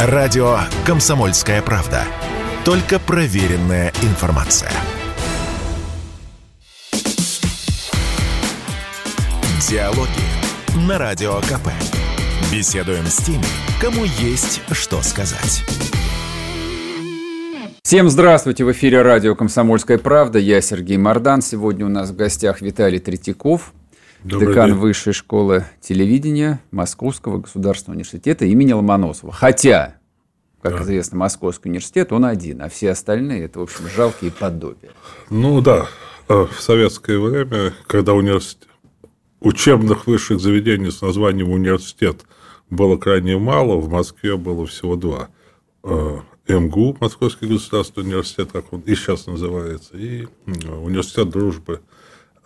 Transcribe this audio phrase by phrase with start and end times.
[0.00, 2.04] Радио «Комсомольская правда».
[2.64, 4.70] Только проверенная информация.
[9.68, 11.70] Диалоги на Радио КП.
[12.52, 13.42] Беседуем с теми,
[13.80, 15.64] кому есть что сказать.
[17.82, 18.64] Всем здравствуйте!
[18.64, 20.38] В эфире радио «Комсомольская правда».
[20.38, 21.42] Я Сергей Мордан.
[21.42, 23.72] Сегодня у нас в гостях Виталий Третьяков,
[24.24, 24.78] Добрый декан день.
[24.78, 29.32] Высшей школы телевидения Московского государственного университета имени Ломоносова.
[29.32, 29.96] Хотя,
[30.60, 30.82] как да.
[30.82, 34.90] известно, Московский университет, он один, а все остальные– это, в общем, жалкие подобия.
[35.30, 35.86] Ну да,
[36.28, 38.68] э, в советское время, когда университет,
[39.40, 42.24] учебных высших заведений с названием университет
[42.70, 45.28] было крайне мало, в Москве было всего два.
[45.84, 51.82] Э, МГУ, Московский государственный университет, как он и сейчас называется, и университет дружбы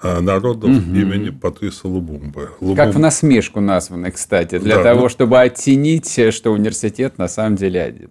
[0.02, 0.76] народов угу.
[0.76, 2.50] имени Патриса Лубумбы.
[2.60, 2.76] Лубум...
[2.76, 5.08] Как в насмешку названы, кстати, для да, того, ну...
[5.08, 8.10] чтобы оттенить, что университет на самом деле один.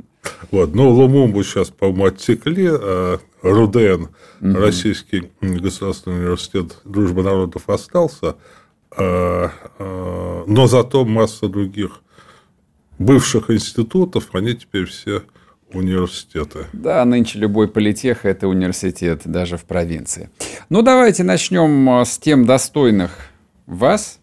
[0.51, 4.09] Вот, ну, Лумумбу сейчас, по-моему, отсекли, а РУДН, угу.
[4.41, 8.35] Российский государственный университет дружбы народов, остался,
[8.95, 12.01] а, а, но зато масса других
[12.99, 15.23] бывших институтов, они теперь все
[15.73, 16.65] университеты.
[16.73, 20.29] Да, нынче любой политех– это университет, даже в провинции.
[20.69, 23.11] Ну, давайте начнем а, с тем достойных
[23.65, 24.19] вас.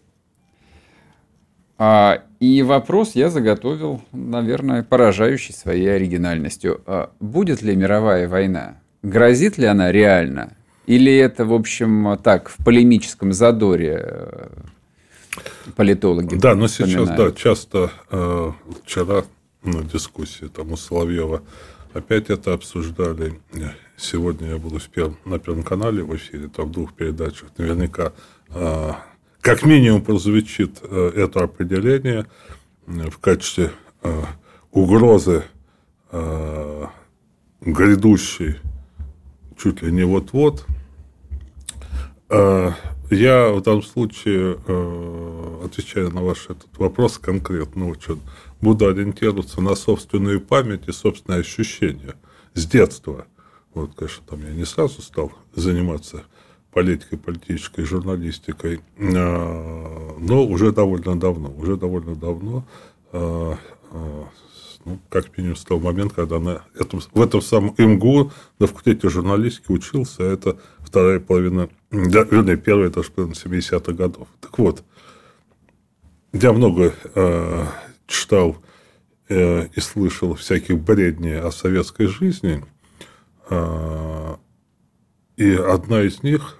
[1.77, 6.81] А, и вопрос я заготовил, наверное, поражающий своей оригинальностью.
[6.85, 8.79] А будет ли мировая война?
[9.01, 10.55] Грозит ли она реально?
[10.85, 14.47] Или это, в общем, так, в полемическом задоре э,
[15.75, 18.51] политологи Да, но сейчас, да, часто э,
[18.83, 19.23] вчера
[19.63, 21.43] на дискуссии там у Соловьева.
[21.93, 23.39] Опять это обсуждали.
[23.97, 27.49] Сегодня я буду в первом, на Первом канале в эфире, там в двух передачах.
[27.57, 28.13] Наверняка
[28.49, 28.91] э,
[29.41, 32.27] как минимум прозвучит э, это определение
[32.85, 33.71] в качестве
[34.03, 34.23] э,
[34.71, 35.43] угрозы
[36.11, 36.85] э,
[37.61, 38.57] грядущей
[39.57, 40.65] чуть ли не вот-вот.
[42.29, 42.71] Э,
[43.09, 48.21] я в данном случае, э, отвечая на ваш этот вопрос конкретно, очень
[48.61, 52.15] буду ориентироваться на собственную память и собственные ощущения
[52.53, 53.25] с детства.
[53.73, 56.23] Вот, конечно, там я не сразу стал заниматься
[56.71, 62.65] политикой, политической журналистикой, а, но уже довольно давно, уже довольно давно,
[63.11, 63.57] а,
[63.91, 64.27] а,
[64.85, 69.09] ну, как минимум с того момента, когда на этом, в этом самом МГУ на факультете
[69.09, 74.27] журналистики учился, это вторая половина, да, вернее, первая даже половина 70-х годов.
[74.39, 74.83] Так вот,
[76.31, 76.93] я много
[78.09, 78.57] читал
[79.29, 82.65] э, и слышал всяких бредней о советской жизни,
[83.49, 84.35] э,
[85.37, 86.57] и одна из них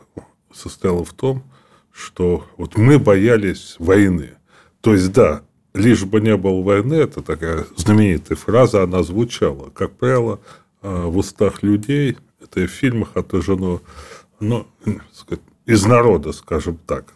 [0.54, 1.44] состояла в том,
[1.92, 4.38] что вот мы боялись войны.
[4.82, 5.42] То есть, да,
[5.74, 10.40] лишь бы не было войны, это такая знаменитая фраза, она звучала, как правило,
[10.81, 13.81] э, в устах людей, это и в фильмах отражено,
[14.40, 14.66] ну,
[15.12, 17.14] сказать, из народа, скажем так,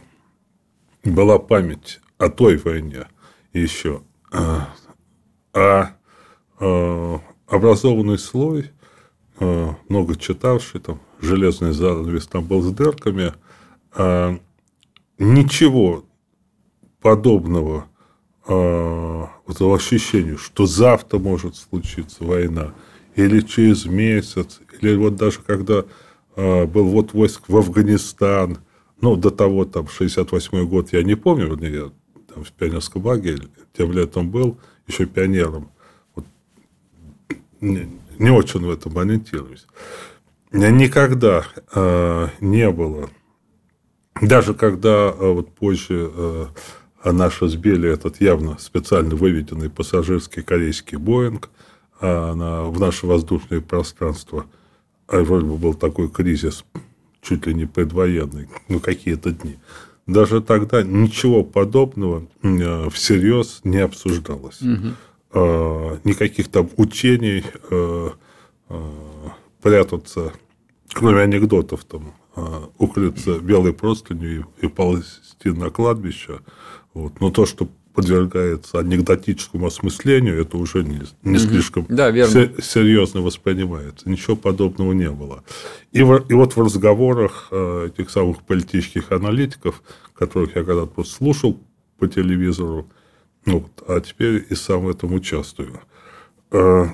[1.04, 3.08] была память о той войне
[3.54, 4.02] еще
[4.34, 5.96] а
[6.60, 8.72] э, образованный слой,
[9.40, 13.34] э, много читавший, там, железный занавес там был с дырками,
[15.20, 16.04] ничего
[17.00, 17.86] подобного
[18.46, 22.74] вот этого ощущения, что завтра может случиться война,
[23.16, 25.86] или через месяц, или вот даже когда
[26.36, 28.58] был вот войск в Афганистан,
[29.00, 31.92] ну, до того, там, 68 год, я не помню, вернее,
[32.34, 35.72] там в пионерском лагере тем летом был– еще пионером.
[36.16, 36.26] Вот,
[37.62, 37.90] не,
[38.20, 39.66] не очень в этом ориентируюсь.
[40.52, 43.10] Никогда э, не было,
[44.22, 51.50] даже когда э, вот позже э, наши сбили этот явно специально выведенный пассажирский корейский Боинг
[52.02, 54.46] э, на, в наше воздушное пространство,
[55.08, 56.66] а вроде бы был такой кризис,
[57.22, 59.58] чуть ли не предвоенный, ну, какие-то дни
[60.08, 64.62] даже тогда ничего подобного э, всерьез не обсуждалось.
[64.62, 66.00] Угу.
[66.04, 68.10] Никаких там учений э,
[69.62, 70.32] прятаться,
[70.94, 72.14] кроме анекдотов, там,
[72.78, 76.42] укрыться белой простынью и, и ползти на кладбище.
[76.94, 77.20] Вот.
[77.20, 81.40] Но то, что подвергается анекдотическому осмыслению, это уже не, не угу.
[81.40, 84.10] слишком да, серьезно воспринимается.
[84.10, 85.44] Ничего подобного не было.
[85.92, 89.84] И, в, и вот в разговорах э, этих самых политических аналитиков,
[90.16, 91.60] которых я когда-то просто слушал
[92.00, 92.90] по телевизору,
[93.46, 95.80] ну, а теперь и сам в этом участвую.
[96.52, 96.86] Э,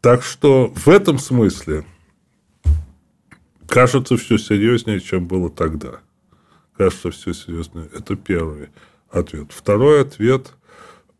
[0.00, 1.84] так что в этом смысле
[3.68, 6.00] кажется все серьезнее, чем было тогда.
[6.76, 7.88] Кажется все серьезнее.
[7.94, 8.70] Это первое
[9.12, 9.52] ответ.
[9.52, 10.54] Второй ответ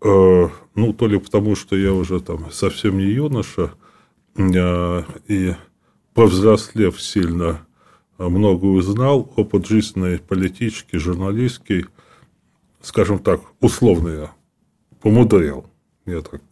[0.05, 3.73] Э, ну, то ли потому, что я уже там совсем не юноша,
[4.37, 5.55] э, и
[6.15, 7.65] повзрослев сильно,
[8.19, 11.87] много узнал, опыт жизненной, политический, журналистский,
[12.81, 14.33] скажем так, условно я
[15.01, 15.67] помудрел.
[16.05, 16.43] Я так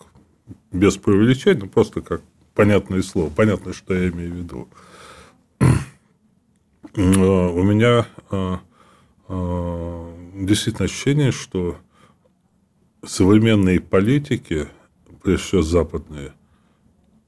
[0.73, 2.23] без преувеличения, просто как
[2.55, 4.69] понятное слово, понятно, что я имею в виду.
[6.97, 8.07] У меня
[9.31, 11.77] действительно ощущение, что
[13.05, 14.69] современные политики,
[15.23, 16.33] прежде всего западные,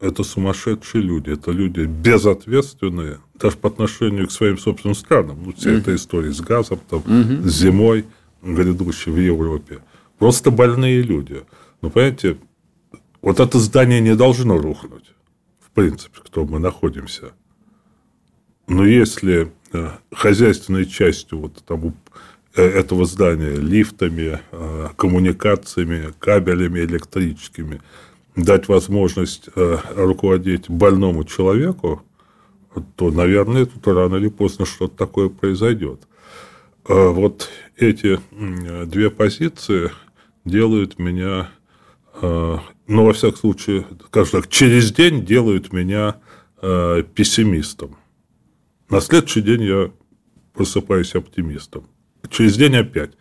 [0.00, 5.42] это сумасшедшие люди, это люди безответственные, даже по отношению к своим собственным странам.
[5.44, 5.78] Ну, вся mm-hmm.
[5.78, 7.48] эта история с газом, там, mm-hmm.
[7.48, 8.04] зимой
[8.42, 9.80] грядущей в Европе.
[10.18, 11.44] Просто больные люди.
[11.82, 12.36] Ну, понимаете,
[13.20, 15.14] вот это здание не должно рухнуть,
[15.60, 17.32] в принципе, кто мы находимся.
[18.72, 21.94] Но если э, хозяйственной частью вот там
[22.54, 27.80] Э, этого здания лифтами, э, коммуникациями, кабелями электрическими,
[28.36, 32.02] дать возможность руководить больному человеку,
[32.96, 36.00] то, наверное, тут рано или поздно что-то такое произойдет.
[36.88, 38.18] Вот эти
[38.86, 39.90] две позиции
[40.46, 41.50] делают меня,
[42.22, 46.16] ну, во всяком случае, скажем так, через день делают меня
[46.62, 47.96] пессимистом.
[48.92, 49.90] На следующий день я
[50.52, 51.88] просыпаюсь оптимистом
[52.32, 53.12] через день опять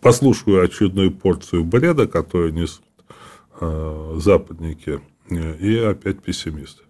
[0.00, 2.84] послушаю очередную порцию бреда, которую несут
[3.60, 5.00] э, западники,
[5.30, 6.82] э, и опять пессимисты.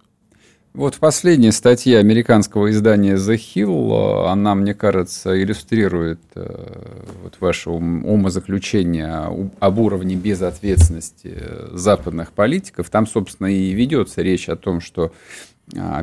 [0.75, 7.37] Вот в последней статье американского издания The Hill, э, она, мне кажется, иллюстрирует э, вот
[7.41, 11.43] ваше умозаключение об уровне безответственности
[11.73, 12.91] западных политиков.
[12.91, 15.13] Там, собственно, и ведется речь о том, что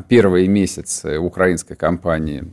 [0.08, 2.44] первые месяцы украинской кампании,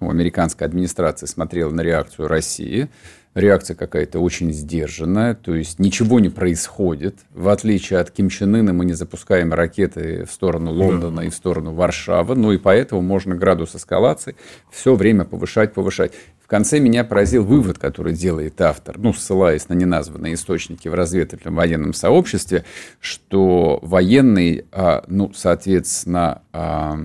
[0.00, 2.88] ну, американской администрации смотрела на реакцию России.
[3.34, 7.18] Реакция какая-то очень сдержанная, то есть ничего не происходит.
[7.34, 11.34] В отличие от Ким Чен Ына мы не запускаем ракеты в сторону Лондона и в
[11.34, 14.36] сторону Варшавы, ну и поэтому можно градус эскалации
[14.70, 16.12] все время повышать, повышать.
[16.46, 21.56] В конце меня поразил вывод, который делает автор, ну, ссылаясь на неназванные источники в разведывательном
[21.56, 22.64] военном сообществе,
[23.00, 27.00] что военный, а, ну, соответственно, а,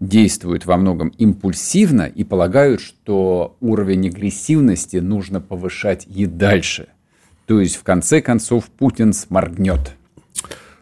[0.00, 6.88] действуют во многом импульсивно и полагают, что уровень агрессивности нужно повышать и дальше.
[7.46, 9.92] То есть, в конце концов, Путин сморгнет.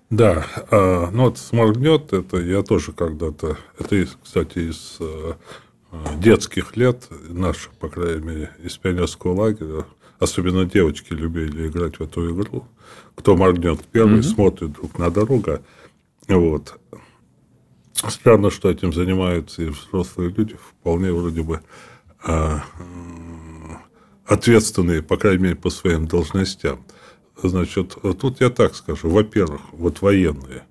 [0.09, 4.99] Да, а, ну вот сморгнет, это я тоже когда-то, это, кстати, из
[6.17, 9.87] детских лет, наших, по крайней мере, из пионерского лагеря,
[10.19, 12.67] особенно девочки любили играть в эту игру.
[13.14, 14.35] Кто моргнет первый, mm-hmm.
[14.35, 15.58] смотрит друг на дорогу.
[16.29, 16.79] Вот.
[18.08, 21.61] Странно, что этим занимаются и взрослые люди, вполне вроде бы
[22.23, 22.62] а,
[24.26, 26.85] ответственные, по крайней мере, по своим должностям.
[27.43, 29.08] Значит, тут я так скажу.
[29.11, 30.64] Во-первых, вот военные.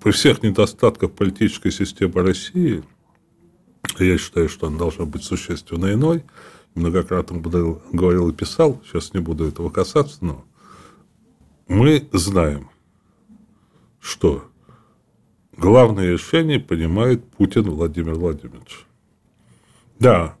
[0.00, 2.84] При всех недостатках политической системы России,
[3.98, 6.24] я считаю, что она должна быть существенно иной,
[6.74, 10.44] многократно говорил и писал, сейчас не буду этого касаться, но
[11.66, 12.70] мы знаем,
[14.00, 14.44] что
[15.56, 18.86] главное решение принимает Путин Владимир Владимирович.
[19.98, 20.36] Да,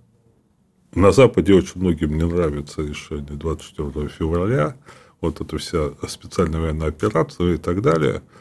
[0.94, 4.76] на Западе очень многим не нравится решение 24 февраля,
[5.20, 8.22] вот эта вся специальная военная операция и так далее–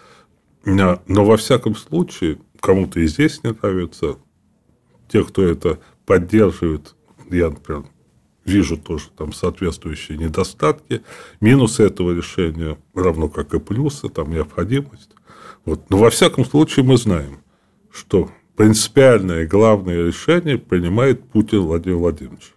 [0.68, 4.18] но во всяком случае, кому-то и здесь не нравится.
[5.08, 6.96] Те, кто это поддерживает,
[7.30, 7.86] я, например,
[8.44, 11.04] вижу тоже там соответствующие недостатки.
[11.40, 15.12] Минусы этого решения, равно как и плюсы, там необходимость.
[15.64, 15.90] Вот.
[15.90, 17.40] Но во всяком случае мы знаем,
[17.90, 22.54] что принципиальное и главное решение принимает Путин Владимир Владимирович.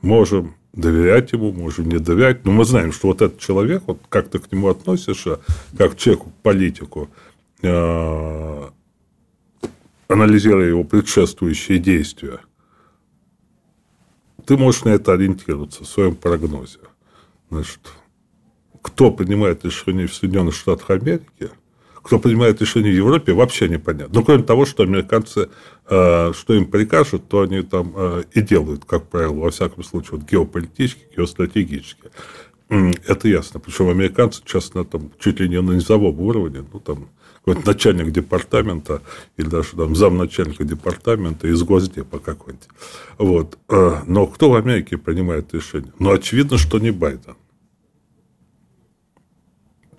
[0.00, 2.44] Можем доверять ему, можем не доверять.
[2.44, 5.40] Но мы знаем, что вот этот человек, вот как ты к нему относишься,
[5.76, 7.10] как к человеку, к политику,
[7.62, 8.70] э,
[10.08, 12.40] анализируя его предшествующие действия,
[14.46, 16.80] ты можешь на это ориентироваться в своем прогнозе.
[17.50, 17.80] Значит,
[18.80, 21.50] кто принимает решение в Соединенных Штатах Америки–
[22.02, 24.12] кто принимает решения в Европе, вообще непонятно.
[24.12, 25.48] Ну, кроме того, что американцы,
[25.88, 30.18] э, что им прикажут, то они там э, и делают, как правило, во всяком случае,
[30.18, 32.10] вот геополитически, геостратегически.
[33.06, 33.60] Это ясно.
[33.60, 34.42] Причем американцы
[34.74, 37.08] на там, чуть ли не на низовом уровне, ну, там,
[37.44, 39.02] какой-нибудь начальник департамента
[39.36, 42.68] или даже там замначальника департамента из Госдепа какой-нибудь.
[43.18, 43.58] Вот.
[43.68, 45.92] Э, но кто в Америке принимает решение?
[45.98, 47.36] Ну, очевидно, что не Байден.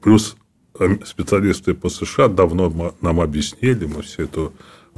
[0.02, 0.36] Плюс
[1.06, 4.52] специалисты по США давно нам объяснили, мы все это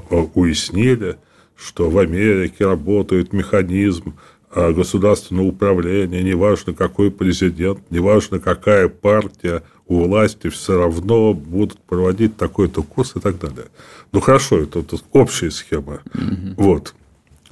[0.10, 1.18] э, уяснили,
[1.56, 4.16] что в Америке работает механизм
[4.52, 12.38] а, государственного управления, неважно какой президент, неважно какая партия у власти, все равно будут проводить
[12.38, 13.66] такой-то курс и так далее.
[14.14, 16.02] Ну хорошо, это, это общая схема.
[16.14, 16.56] Угу.
[16.58, 16.96] Вот.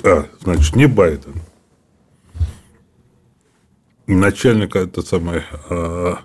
[0.04, 1.34] А, значит, не Байден.
[4.08, 6.20] Начальник, это самое, а,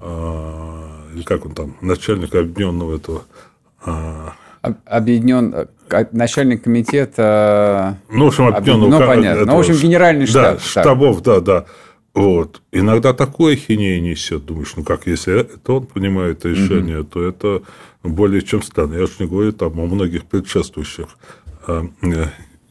[0.00, 0.91] а,
[1.24, 3.22] как он там, начальник объединенного этого
[3.84, 4.34] а,
[4.84, 5.68] объединен
[6.12, 7.98] начальник комитета.
[8.10, 9.00] Ну, в общем, объединенного.
[9.00, 9.44] Ну, понятно.
[9.44, 10.54] Ну, в общем, генеральный штаб.
[10.54, 11.66] Да, штабов, да, да.
[12.14, 12.60] Вот.
[12.72, 14.44] Иногда такое хинея несет.
[14.44, 17.08] Думаешь, ну как, если это он принимает решение, угу.
[17.08, 17.62] то это
[18.02, 18.94] более чем странно.
[18.94, 21.06] Я же не говорю там о многих предшествующих
[21.66, 22.26] а, э,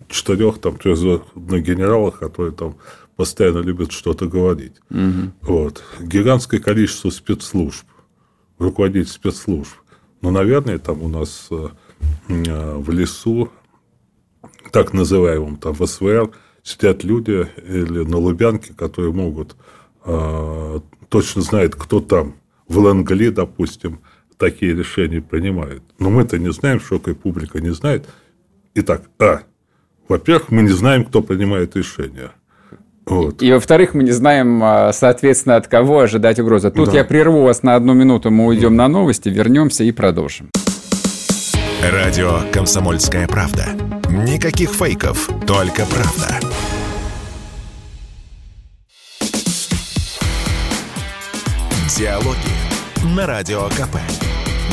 [0.10, 2.76] четырех там трехзвездных генералах, которые там
[3.16, 4.74] постоянно любят что-то говорить.
[4.92, 5.32] Угу.
[5.42, 5.84] Вот.
[6.00, 7.86] Гигантское количество спецслужб,
[8.62, 9.74] руководитель спецслужб.
[10.22, 11.70] Но, наверное, там у нас э,
[12.30, 13.50] э, в лесу,
[14.72, 16.32] так называемом там в СВР,
[16.64, 19.56] сидят люди или на Лубянке, которые могут
[20.06, 22.36] э, точно знают, кто там
[22.68, 24.00] в Лангли, допустим,
[24.38, 25.84] такие решения принимает.
[26.00, 28.08] Но мы-то не знаем, широкая публика не знает.
[28.76, 29.42] Итак, а,
[30.08, 32.32] во-первых, мы не знаем, кто принимает решения.
[33.06, 33.42] Вот.
[33.42, 36.72] И, во-вторых, мы не знаем, а, соответственно, от кого ожидать угрозы.
[36.72, 37.00] Тут да.
[37.00, 38.84] я прерву вас на одну минуту, мы уйдем да.
[38.84, 40.50] на новости, вернемся и продолжим.
[41.82, 43.66] Радио «Комсомольская правда».
[44.10, 46.40] Никаких фейков, только правда.
[51.98, 53.98] Диалоги на Радио КП.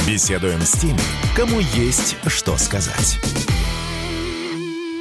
[0.06, 0.98] Беседуем с теми,
[1.36, 3.18] кому есть что сказать.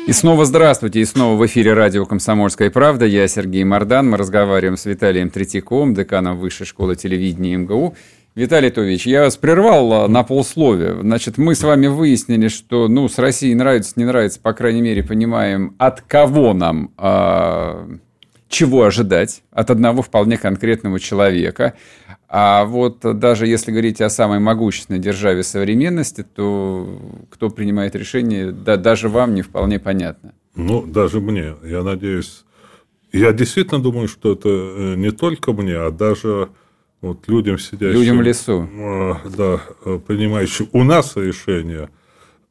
[0.08, 3.04] И снова здравствуйте, и снова в эфире радио «Комсомольская правда».
[3.04, 4.10] Я Сергей Мордан.
[4.10, 7.94] Мы разговариваем с Виталием Третьяковым, деканом Высшей школы телевидения МГУ.
[8.34, 10.96] Виталий Тович, я вас прервал а, на полсловия.
[11.02, 15.04] Значит, мы с вами выяснили, что ну, с Россией нравится, не нравится, по крайней мере,
[15.04, 17.90] понимаем, от кого нам а,
[18.48, 21.74] чего ожидать от одного вполне конкретного человека.
[22.30, 28.76] А вот даже если говорить о самой могущественной державе современности, то кто принимает решение, да,
[28.76, 30.34] даже вам не вполне понятно.
[30.56, 31.56] Ну, даже мне.
[31.64, 32.44] Я надеюсь...
[33.14, 36.50] Я действительно думаю, что это э, не только мне, а даже
[37.00, 38.00] вот людям, сидящим...
[38.00, 38.68] Людям в лесу.
[38.74, 41.90] Э, да, э, принимающим у нас решение,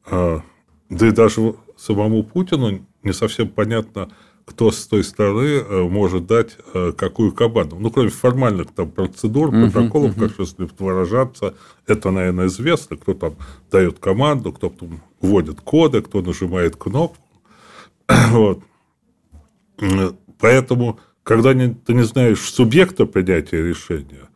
[0.09, 0.41] да
[0.89, 4.09] и даже самому Путину не совсем понятно,
[4.47, 7.75] кто с той стороны э, может дать э, какую команду.
[7.77, 10.29] Ну, кроме формальных там процедур, протоколов, uh-huh, uh-huh.
[10.29, 11.53] как если выражаться,
[11.85, 13.35] это, наверное, известно, кто там
[13.69, 17.21] дает команду, кто там вводит коды, кто нажимает кнопку.
[18.31, 18.63] вот.
[20.39, 24.29] Поэтому, когда не, ты не знаешь субъекта принятия решения,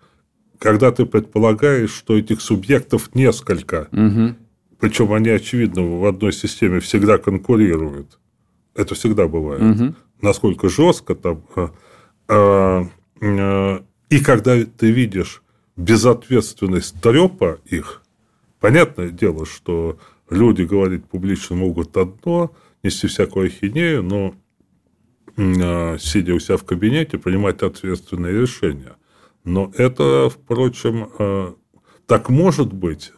[0.60, 4.36] когда ты предполагаешь, что этих субъектов несколько, угу.
[4.78, 8.20] причем они, очевидно, в одной системе всегда конкурируют,
[8.76, 9.62] это всегда бывает.
[9.62, 9.96] Угу.
[10.22, 11.44] Насколько жестко там.
[11.56, 12.88] А,
[13.20, 15.42] а, и когда ты видишь
[15.76, 18.02] безответственность трепа их,
[18.60, 19.98] понятное дело, что
[20.30, 22.52] люди говорить публично могут одно,
[22.84, 24.36] нести всякую ахинею, но
[25.98, 28.96] сидя у себя в кабинете, принимать ответственные решения.
[29.46, 31.56] Но это, впрочем,
[32.06, 33.14] так может быть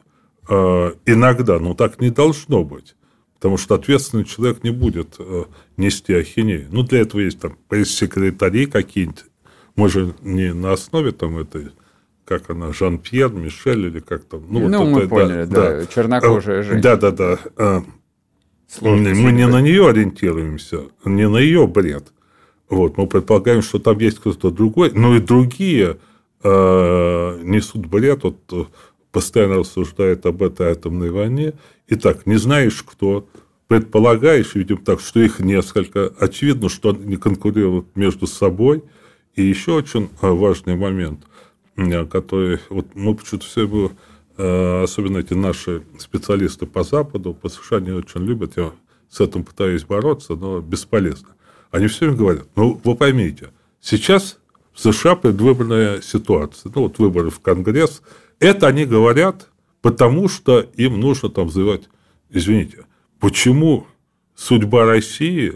[0.48, 2.96] иногда, но так не должно быть.
[3.44, 5.44] Потому что ответственный человек не будет э,
[5.76, 6.66] нести ахинею.
[6.72, 9.26] Ну, для этого есть там пресс-секретари какие-нибудь.
[9.76, 11.72] Мы же не на основе там этой,
[12.24, 14.46] как она, Жан-Пьер, Мишель или как там.
[14.48, 15.86] Ну, ну вот мы это, поняли, да, да.
[15.88, 16.82] чернокожая э, женщина.
[16.84, 17.40] Да, да, да.
[17.58, 17.82] Э,
[18.70, 22.14] Слушайте, мы не на нее ориентируемся, не на ее бред.
[22.70, 25.98] Вот, мы предполагаем, что там есть кто-то другой, но и другие
[26.44, 28.24] э, несут бред.
[28.24, 28.70] Вот
[29.12, 31.54] постоянно рассуждает об этой атомной войне.
[31.88, 33.28] Итак, не знаешь, кто,
[33.68, 36.14] предполагаешь, видим так, что их несколько.
[36.20, 38.84] Очевидно, что они конкурируют между собой.
[39.36, 41.26] И еще очень э, важный момент,
[41.76, 43.92] э, который вот мы почему-то все его,
[44.38, 48.74] э, особенно эти наши специалисты по Западу, по США не очень любят, я
[49.10, 51.30] с этим пытаюсь бороться, но бесполезно.
[51.72, 53.50] Они все время говорят, ну, вы поймите,
[53.82, 54.38] сейчас
[54.72, 58.04] в США предвыборная ситуация, ну, вот выборы в Конгресс–
[58.40, 59.50] это они говорят,
[59.82, 61.84] потому что им нужно там взывать.
[62.30, 62.86] Извините,
[63.24, 63.88] почему
[64.36, 65.54] судьба России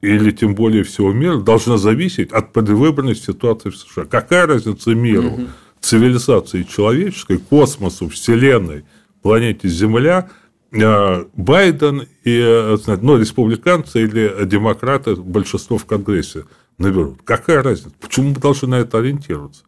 [0.00, 4.04] или тем более всего мира должна зависеть от предвыборной ситуации в США?
[4.04, 5.46] Какая разница миру, угу.
[5.78, 8.84] цивилизации человеческой, космосу, Вселенной,
[9.22, 10.28] планете Земля,
[10.72, 16.46] э, Байден и ну, республиканцы или демократы большинство в Конгрессе
[16.78, 17.20] наберут.
[17.22, 17.92] Какая разница?
[18.00, 19.62] Почему мы должны на это ориентироваться?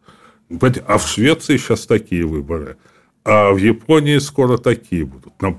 [0.85, 2.75] А в Швеции сейчас такие выборы.
[3.23, 5.41] А в Японии скоро такие будут.
[5.41, 5.55] Нам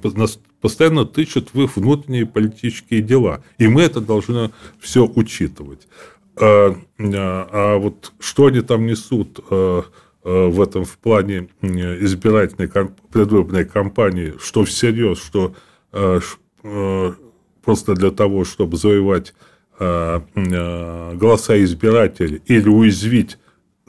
[0.60, 3.42] постоянно тычут в их внутренние политические дела.
[3.58, 4.50] И мы это должны
[4.80, 5.86] все учитывать.
[6.40, 9.84] А, а, а вот что они там несут а,
[10.22, 12.70] а, в этом в плане избирательной
[13.12, 15.54] предвыборной кампании, что всерьез, что
[17.62, 19.32] просто для того, чтобы завоевать
[19.78, 23.38] голоса избирателей или уязвить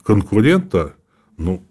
[0.01, 0.93] конкурента,
[1.35, 1.61] ну,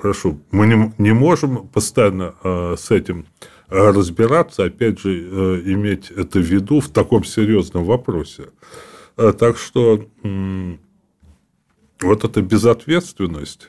[0.00, 2.34] хорошо, мы не, не можем постоянно
[2.76, 3.26] с этим
[3.68, 8.48] разбираться, опять же, э, иметь это в виду в таком серьезном вопросе.
[9.16, 10.06] Э, так что
[12.00, 13.68] вот эта безответственность.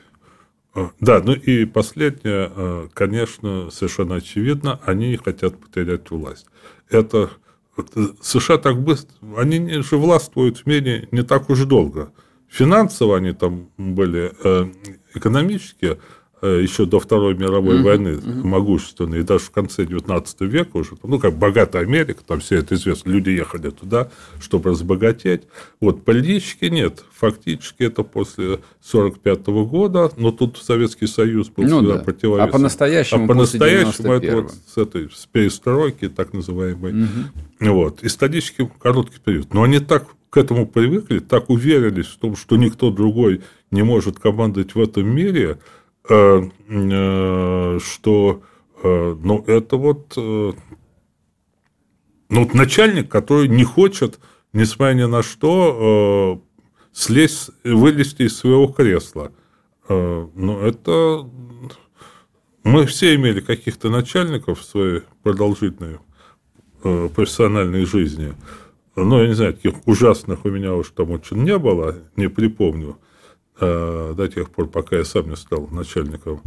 [0.74, 6.46] Э, да, ну и последнее, конечно, совершенно очевидно, они не хотят потерять власть.
[6.88, 7.30] Это
[8.22, 12.12] США так быстро, они же властвуют в мире не так уж долго.
[12.48, 14.32] Финансово они там были,
[15.14, 15.98] экономически
[16.46, 18.42] еще до Второй мировой uh-huh, войны uh-huh.
[18.44, 22.74] могущественные, и даже в конце 19 века уже, ну, как богатая Америка, там все это
[22.74, 25.42] известно, люди ехали туда, чтобы разбогатеть.
[25.80, 27.04] Вот, политически нет.
[27.12, 31.98] Фактически это после 45 года, но тут Советский Союз был ну, да.
[31.98, 32.48] противовесом.
[32.48, 37.04] А по-настоящему А по-настоящему это вот с этой с перестройки, так называемой.
[37.04, 37.72] Угу.
[37.72, 38.02] Вот.
[38.02, 39.52] Исторически короткий период.
[39.52, 44.18] Но они так к этому привыкли, так уверились в том, что никто другой не может
[44.18, 45.79] командовать в этом мире, э, э,
[47.80, 48.42] что
[48.82, 50.54] э, ну, это вот, ну,
[52.28, 54.18] вот начальник, который не хочет,
[54.52, 56.42] несмотря ни на что,
[56.92, 59.30] слезть, вылезти из своего кресла.
[59.88, 61.28] Ну, это...
[62.62, 65.98] Мы все имели каких-то начальников в своей продолжительной
[66.82, 68.34] профессиональной жизни–
[68.96, 72.90] ну, я не знаю, таких ужасных у меня уж там очень не было, не припомню,
[72.90, 73.09] э,
[73.60, 76.40] до тех пор, пока я сам не стал начальником.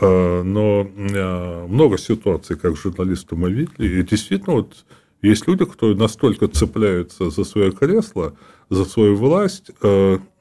[0.00, 4.84] Э, но э, много ситуаций, как журналисты мы видели, и действительно вот
[5.22, 8.34] есть люди, которые настолько цепляются за свое кресло,
[8.70, 9.70] за свою власть,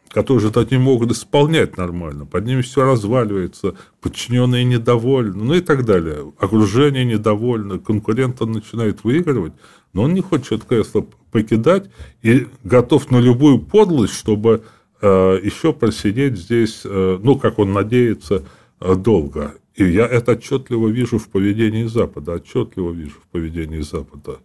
[0.09, 2.25] которые так не могут исполнять нормально.
[2.25, 6.31] Под ними все разваливается, подчиненные недовольны, ну и так далее.
[6.39, 9.53] Окружение недовольно, конкурент начинает выигрывать,
[9.93, 11.89] но он не хочет кресло покидать
[12.21, 18.43] и готов на любую подлость, чтобы э, еще просидеть здесь, э, ну, как он надеется,
[18.79, 19.55] э, долго.
[19.75, 24.39] И я это отчетливо вижу в поведении Запада, отчетливо вижу в поведении Запада.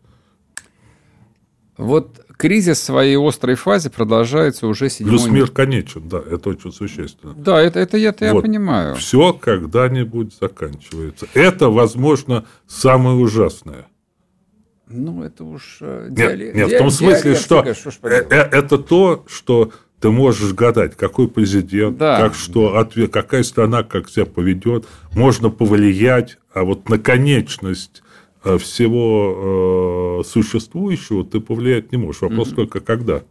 [1.76, 6.72] Вот кризис в своей острой фазе продолжается уже седьмой Плюс мир конечен, да, это очень
[6.72, 7.34] существенно.
[7.34, 8.36] Да, это, это я, это вот.
[8.36, 8.94] я понимаю.
[8.94, 11.26] Все когда-нибудь заканчивается.
[11.34, 13.88] Это, возможно, самое ужасное.
[14.86, 15.78] Ну, это уж...
[15.80, 19.72] Э, нет, нет в том смысле, что, что э, э, это то, что
[20.04, 22.20] ты можешь гадать, какой президент, да.
[22.20, 28.02] как что, ответ, какая страна как себя поведет, можно повлиять, а вот на конечность
[28.58, 32.20] всего э, существующего ты повлиять не можешь.
[32.20, 32.54] Вопрос mm-hmm.
[32.54, 33.22] только когда.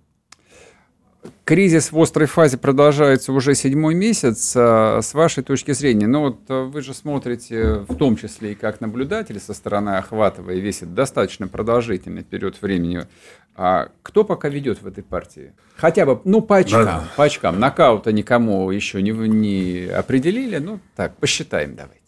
[1.46, 4.54] Кризис в острой фазе продолжается уже седьмой месяц.
[4.56, 8.56] А, с вашей точки зрения, ну вот а, вы же смотрите в том числе и
[8.56, 13.08] как наблюдатель со стороны охватывая весь этот достаточно продолжительный период времени.
[13.56, 15.52] А кто пока ведет в этой партии?
[15.76, 17.08] Хотя бы, ну, по очкам, да.
[17.18, 17.60] по очкам.
[17.60, 20.60] Нокаута никому еще не, не определили.
[20.60, 22.00] Ну, так, посчитаем давайте.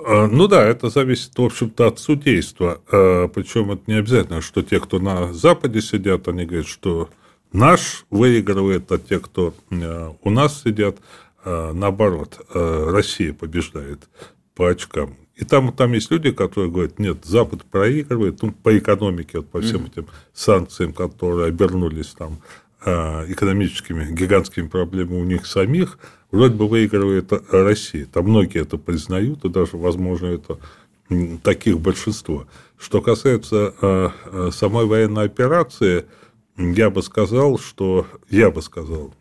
[0.00, 2.80] А, ну да, это зависит, в общем-то, от судейства.
[2.88, 7.08] Причем это не обязательно, что те, кто на Западе сидят, они говорят, что
[7.54, 10.96] Наш выигрывает, а те, кто э, у нас сидят,
[11.44, 14.08] э, наоборот, э, Россия побеждает
[14.56, 15.14] по очкам.
[15.36, 19.60] И там, там есть люди, которые говорят, нет, Запад проигрывает ну, по экономике, вот по
[19.60, 22.38] всем этим санкциям, которые обернулись там
[22.82, 25.98] экономическими гигантскими проблемами у них самих,
[26.30, 28.04] вроде бы выигрывает Россия.
[28.04, 30.58] Там многие это признают, и даже, возможно, это
[31.42, 32.46] таких большинство.
[32.78, 34.12] Что касается
[34.52, 36.04] самой военной операции,
[36.56, 39.14] я бы сказал, что я бы сказал,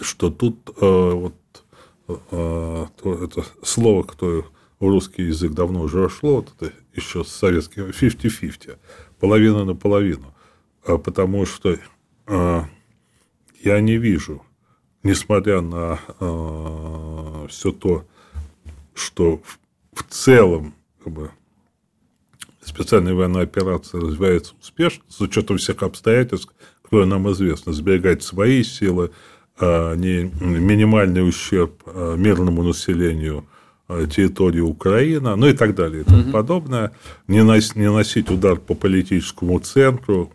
[0.00, 1.34] что тут э, вот
[2.08, 4.44] э, это слово, которое
[4.80, 8.78] в русский язык давно уже вошло, вот это еще с советским 50-50,
[9.18, 10.34] половина на половину,
[10.86, 11.78] а потому что
[12.26, 12.62] э,
[13.62, 14.42] я не вижу,
[15.02, 18.06] несмотря на э, все то,
[18.94, 19.58] что в,
[19.92, 21.30] в целом как бы,
[22.64, 29.10] специальная военная операция развивается успешно, с учетом всех обстоятельств, которые нам известно, сберегать свои силы,
[29.58, 33.46] а, не минимальный ущерб а, мирному населению
[33.88, 36.30] а, территории Украины, ну и так далее и тому угу.
[36.32, 36.92] подобное,
[37.28, 40.32] не, нос, не носить удар по политическому центру,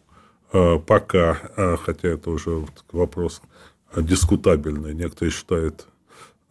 [0.52, 1.38] пока,
[1.86, 3.44] хотя это уже вопрос
[3.96, 5.86] дискутабельный, некоторые считают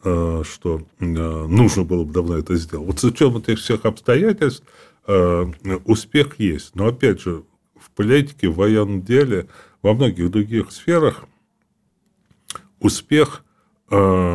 [0.00, 2.86] что нужно было бы давно это сделать.
[2.86, 4.62] Вот с учетом этих всех обстоятельств
[5.84, 6.74] успех есть.
[6.74, 7.44] Но, опять же,
[7.74, 9.48] в политике, в военном деле,
[9.82, 11.24] во многих других сферах
[12.78, 13.44] успех
[13.88, 14.34] полным,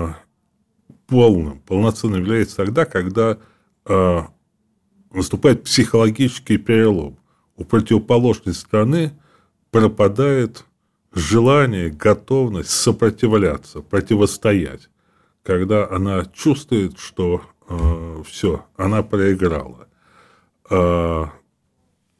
[1.67, 3.37] полноценным является тогда, когда
[5.11, 7.19] наступает психологический перелом.
[7.55, 9.11] У противоположной стороны
[9.69, 10.65] пропадает
[11.13, 14.89] желание, готовность сопротивляться, противостоять,
[15.43, 19.87] когда она чувствует, что э, все, она проиграла.
[20.73, 21.27] Э,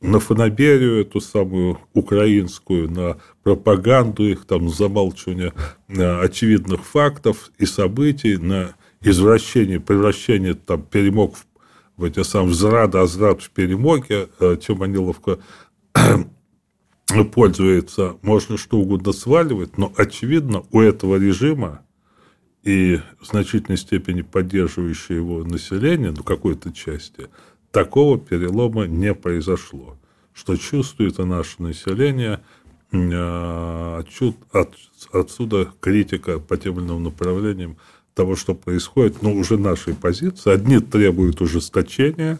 [0.01, 5.53] на фанаберию эту самую украинскую, на пропаганду их, там, замалчивание
[5.87, 11.45] э, очевидных фактов и событий, на извращение, превращение там, перемог в,
[11.95, 15.39] в эти самые взрада, азрад в перемоге, э, чем они ловко
[17.33, 21.81] пользуется, можно что угодно сваливать, но, очевидно, у этого режима
[22.61, 27.29] и в значительной степени поддерживающее его население, ну, какой-то части,
[27.73, 29.97] такого перелома не произошло.
[30.33, 32.39] Что чувствует и наше население,
[32.93, 34.03] а,
[35.11, 37.75] отсюда критика по тем или иным направлениям
[38.13, 40.53] того, что происходит, ну, уже нашей позиции.
[40.53, 42.39] Одни требуют ужесточения,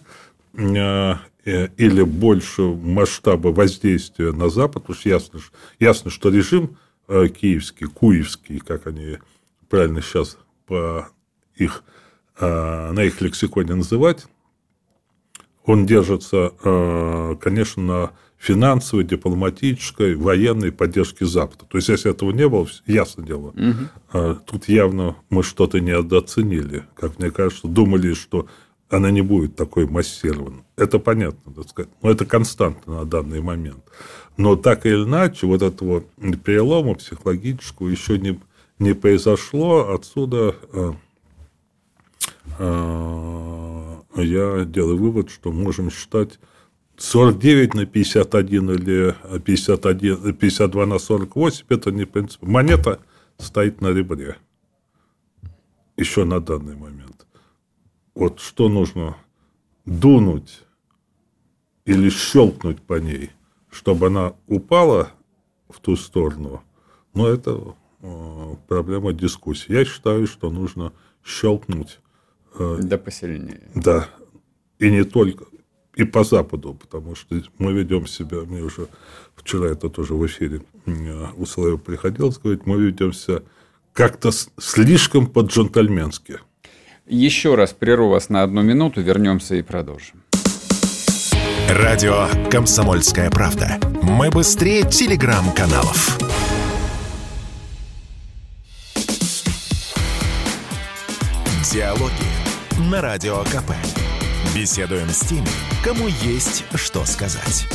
[0.55, 5.39] а, Э, или больше масштаба воздействия на Запад, что ясно,
[5.77, 6.77] ясно что режим
[7.09, 9.17] э, киевский, куевский, как они
[9.67, 11.09] правильно сейчас по
[11.55, 11.83] их,
[12.39, 14.25] э, на их лексиконе называть,
[15.65, 16.51] он держится,
[17.41, 21.65] конечно, на финансовой, дипломатической, военной поддержке Запада.
[21.69, 24.35] То есть, если этого не было, ясно дело, угу.
[24.45, 26.83] тут явно мы что-то недооценили.
[26.95, 28.47] Как мне кажется, думали, что
[28.89, 30.63] она не будет такой массированной.
[30.75, 31.91] Это понятно, так сказать.
[32.01, 33.83] Но это константа на данный момент.
[34.37, 36.03] Но так или иначе, вот этого
[36.43, 38.39] перелома психологического еще не,
[38.79, 39.93] не произошло.
[39.93, 40.91] Отсюда э,
[42.59, 46.39] э, я делаю вывод, что можем считать
[46.97, 52.41] 49 на 51 или 51, 52 на 48, это не принцип.
[52.43, 52.99] Монета
[53.37, 54.37] стоит на ребре.
[55.97, 57.25] Еще на данный момент
[58.15, 59.17] вот что нужно
[59.85, 60.63] дунуть
[61.85, 63.31] или щелкнуть по ней,
[63.69, 65.11] чтобы она упала
[65.69, 66.63] в ту сторону,
[67.13, 69.73] но это э, проблема дискуссии.
[69.73, 71.99] Я считаю, что нужно щелкнуть.
[72.57, 73.61] Да посильнее.
[73.75, 74.07] Да.
[74.79, 75.45] И не только.
[75.95, 78.87] И по Западу, потому что мы ведем себя, мне уже
[79.35, 83.41] вчера это тоже в эфире э, у Соловьева приходилось говорить, мы ведем себя
[83.93, 86.39] как-то слишком по-джентльменски.
[87.05, 90.23] Еще раз прерву вас на одну минуту, вернемся и продолжим.
[91.69, 93.79] Радио «Комсомольская правда».
[94.01, 96.17] Мы быстрее телеграм-каналов.
[101.73, 103.71] Диалоги на Радио КП.
[104.55, 105.47] Беседуем с теми,
[105.83, 107.65] кому есть что сказать.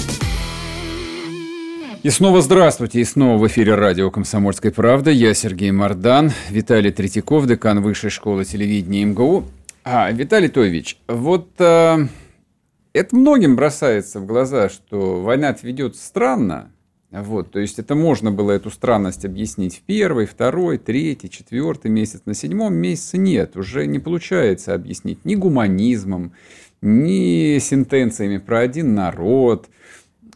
[2.04, 5.10] И снова здравствуйте, и снова в эфире радио «Комсомольская правда».
[5.10, 9.42] Я Сергей Мордан, Виталий Третьяков, декан Высшей школы телевидения МГУ.
[9.82, 12.06] А, Виталий Тойевич, вот э,
[12.92, 16.70] это многим бросается в глаза, что война ведет странно.
[17.10, 22.20] Вот, то есть это можно было эту странность объяснить в первый, второй, третий, четвертый месяц.
[22.26, 26.32] На седьмом месяце нет, уже не получается объяснить ни гуманизмом,
[26.82, 29.68] ни сентенциями про один народ–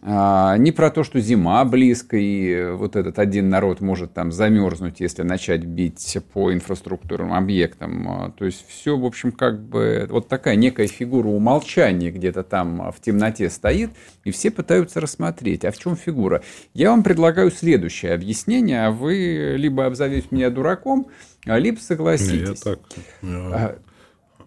[0.04, 5.22] не про то, что зима близко, и вот этот один народ может там замерзнуть, если
[5.22, 8.08] начать бить по инфраструктурным объектам.
[8.08, 12.90] А, то есть все, в общем, как бы вот такая некая фигура умолчания где-то там
[12.90, 13.90] в темноте стоит,
[14.24, 16.42] и все пытаются рассмотреть, а в чем фигура.
[16.74, 21.06] Я вам предлагаю следующее объяснение, а вы либо обзовете меня дураком,
[21.44, 22.32] либо согласитесь.
[22.32, 22.80] Не, я так,
[23.22, 23.76] я...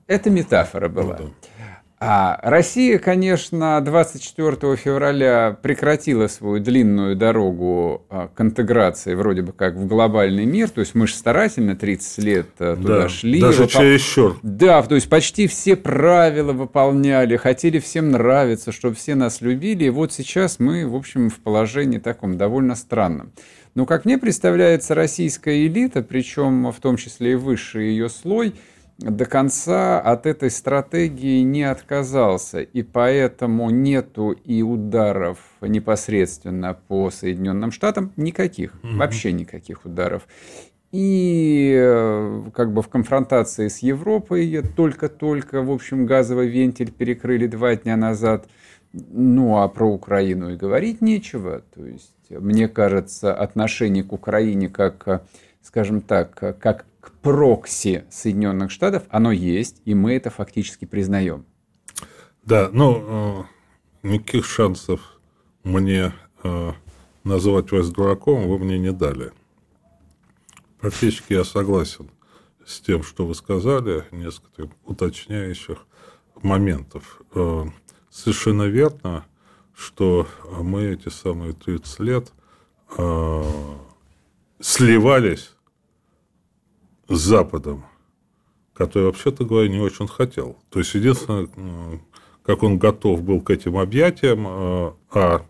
[0.07, 1.17] Это метафора была.
[1.19, 1.31] Ну, да.
[1.97, 9.75] А Россия, конечно, 24 февраля прекратила свою длинную дорогу а, к интеграции вроде бы как
[9.75, 10.69] в глобальный мир.
[10.69, 13.39] То есть мы же старательно 30 лет а, туда да, шли.
[13.39, 13.81] Даже выпол...
[13.81, 14.37] чересчур.
[14.43, 19.85] Да, то есть почти все правила выполняли, хотели всем нравиться, чтобы все нас любили.
[19.85, 23.31] И вот сейчас мы, в общем, в положении таком довольно странном.
[23.73, 28.53] Но, как мне представляется, российская элита, причем в том числе и высший ее слой–
[28.97, 37.71] до конца от этой стратегии не отказался, и поэтому нету и ударов непосредственно по Соединенным
[37.71, 38.95] Штатам, никаких, угу.
[38.97, 40.27] вообще никаких ударов.
[40.91, 47.75] И э, как бы в конфронтации с Европой только-только, в общем, газовый вентиль перекрыли два
[47.75, 48.47] дня назад.
[48.93, 51.63] Ну, а про Украину и говорить нечего.
[51.75, 55.25] То есть, мне кажется, отношение к Украине как,
[55.61, 61.45] скажем так, как к прокси Соединенных Штатов, оно есть, и мы это фактически признаем.
[62.41, 63.45] Да, ну,
[64.03, 65.19] э, никаких шансов
[65.63, 66.13] мне
[66.43, 66.71] э,
[67.23, 69.31] назвать вас дураком вы мне не дали.
[70.79, 72.09] Практически я согласен
[72.65, 75.85] с тем, что вы сказали, несколько уточняющих
[76.41, 77.21] моментов.
[77.35, 77.65] Э,
[78.09, 79.25] совершенно верно,
[79.75, 80.27] что
[80.59, 82.31] мы эти самые 30 лет
[84.59, 85.54] сливались
[87.07, 87.85] с Западом,
[88.73, 90.57] который, вообще-то говоря, не очень хотел.
[90.69, 91.97] То есть, единственное, э,
[92.43, 94.45] как он готов был к этим объятиям,
[95.11, 95.45] а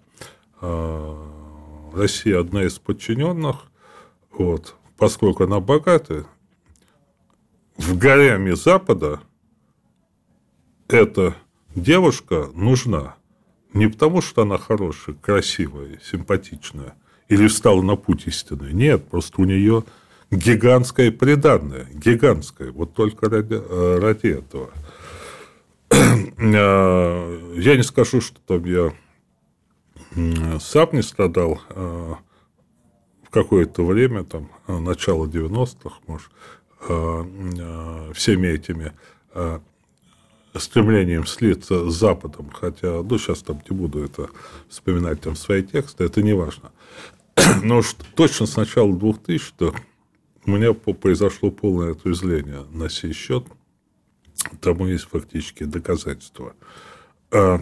[1.94, 3.58] Россия одна из подчиненных,
[4.32, 6.26] вот, поскольку она богатая,
[7.78, 9.20] в гареме Запада
[10.88, 11.36] эта
[11.76, 13.16] девушка нужна
[13.74, 16.96] не потому, что она хорошая, красивая, симпатичная,
[17.28, 18.72] или встала на путь истины.
[18.72, 19.84] Нет, просто у нее
[20.32, 23.62] гигантское приданное, гигантское, вот только ради,
[24.00, 24.70] ради этого.
[25.92, 28.94] А, я не скажу, что там я
[30.60, 32.18] сам не страдал а,
[33.24, 36.30] в какое-то время, там, начало 90-х, может,
[38.16, 38.94] всеми этими
[40.60, 44.30] стремлением слиться с Западом, хотя, ну, сейчас там не буду это
[44.70, 46.72] вспоминать там свои тексты, это не важно.
[47.64, 47.82] Но
[48.16, 49.80] точно с начала 2000-х
[50.46, 53.46] у меня произошло полное отрезвление на сей счет.
[54.62, 56.54] Тому есть фактически доказательства.
[57.32, 57.62] А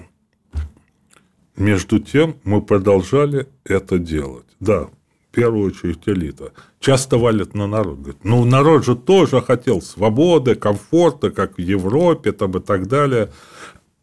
[1.56, 4.46] между тем мы продолжали это делать.
[4.60, 8.00] Да, в первую очередь элита, часто валят на народ.
[8.00, 13.32] Говорят, ну, народ же тоже хотел свободы, комфорта, как в Европе там, и так далее.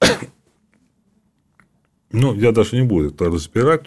[2.12, 3.86] Ну, я даже не буду это разбирать.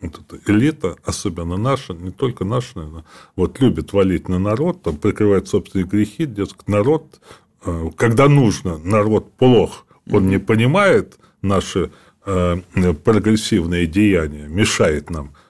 [0.00, 4.96] Вот эта элита, особенно наша, не только наша, наверное, вот любит валить на народ, там
[4.96, 7.20] прикрывает собственные грехи, дескать, народ,
[7.64, 11.90] э, когда нужно, народ плох, он не понимает наши
[12.24, 12.56] э,
[13.04, 15.34] прогрессивные деяния, мешает нам–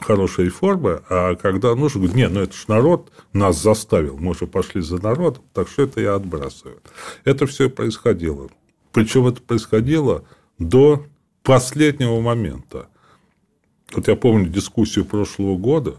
[0.00, 4.46] хорошие реформы, а когда нужно, говорит, нет, ну это же народ нас заставил, мы же
[4.46, 6.80] пошли за народом, так что это я отбрасываю.
[7.24, 8.50] Это все происходило.
[8.92, 10.24] Причем это происходило
[10.58, 11.06] до
[11.42, 12.88] последнего момента.
[13.92, 15.96] Вот я помню дискуссию прошлого года,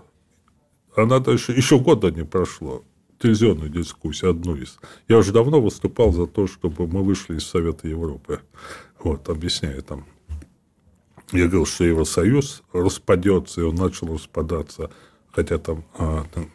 [0.95, 2.83] она даже еще года не прошло,
[3.19, 4.79] телевизионную дискуссию, одну из.
[5.07, 8.39] Я уже давно выступал за то, чтобы мы вышли из Совета Европы.
[8.99, 10.05] Вот, объясняю там
[11.33, 14.91] я говорил, что Евросоюз распадется, и он начал распадаться.
[15.31, 15.83] Хотя там...
[15.97, 16.49] А, там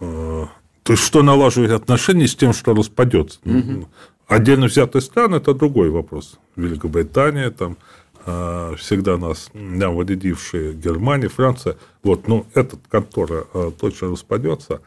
[0.00, 0.48] а,
[0.82, 3.40] то есть, что налаживать отношения с тем, что распадется.
[3.44, 3.88] Угу.
[4.26, 6.38] Отдельно взятые страны– это другой вопрос.
[6.56, 7.78] Великобритания, там,
[8.24, 11.76] всегда нас навредившие Германия, Франция.
[12.02, 14.82] Вот, ну, эта контора а, точно распадется.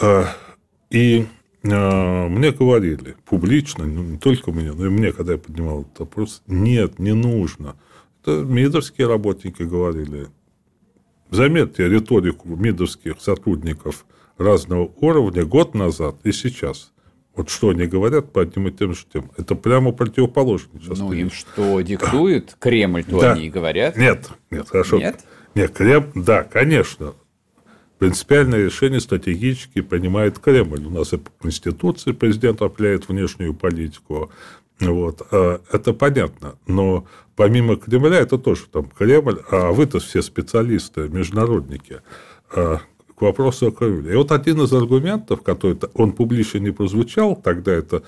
[0.00, 0.26] А,
[0.90, 1.26] и
[1.62, 6.42] мне говорили публично, ну, не только мне, но и мне, когда я поднимал этот вопрос,
[6.46, 7.76] нет, не нужно–
[8.22, 10.28] это МИДовские работники говорили.
[11.30, 14.04] Заметьте риторику МИДовских сотрудников
[14.36, 16.92] разного уровня год назад и сейчас.
[17.36, 19.30] Вот что они говорят по одним и тем же темам.
[19.36, 20.80] Это прямо противоположно.
[20.82, 23.32] Ну, им что диктует Кремль, то да.
[23.32, 23.96] они и говорят.
[23.96, 24.98] Нет, нет, хорошо.
[24.98, 25.24] Нет?
[25.54, 27.14] Нет, Кремль, да, конечно.
[27.98, 30.84] Принципиальное решение стратегически принимает Кремль.
[30.86, 34.30] У нас и по Конституции президент определяет внешнюю политику.
[34.80, 35.22] Вот.
[35.30, 36.56] А, это понятно.
[36.66, 42.00] Но помимо Кремля, это тоже там Кремль, а вы-то все специалисты, международники.
[43.20, 44.12] А, к вопросу о Кремле.
[44.12, 48.02] И вот один из аргументов, который он публично не прозвучал, тогда это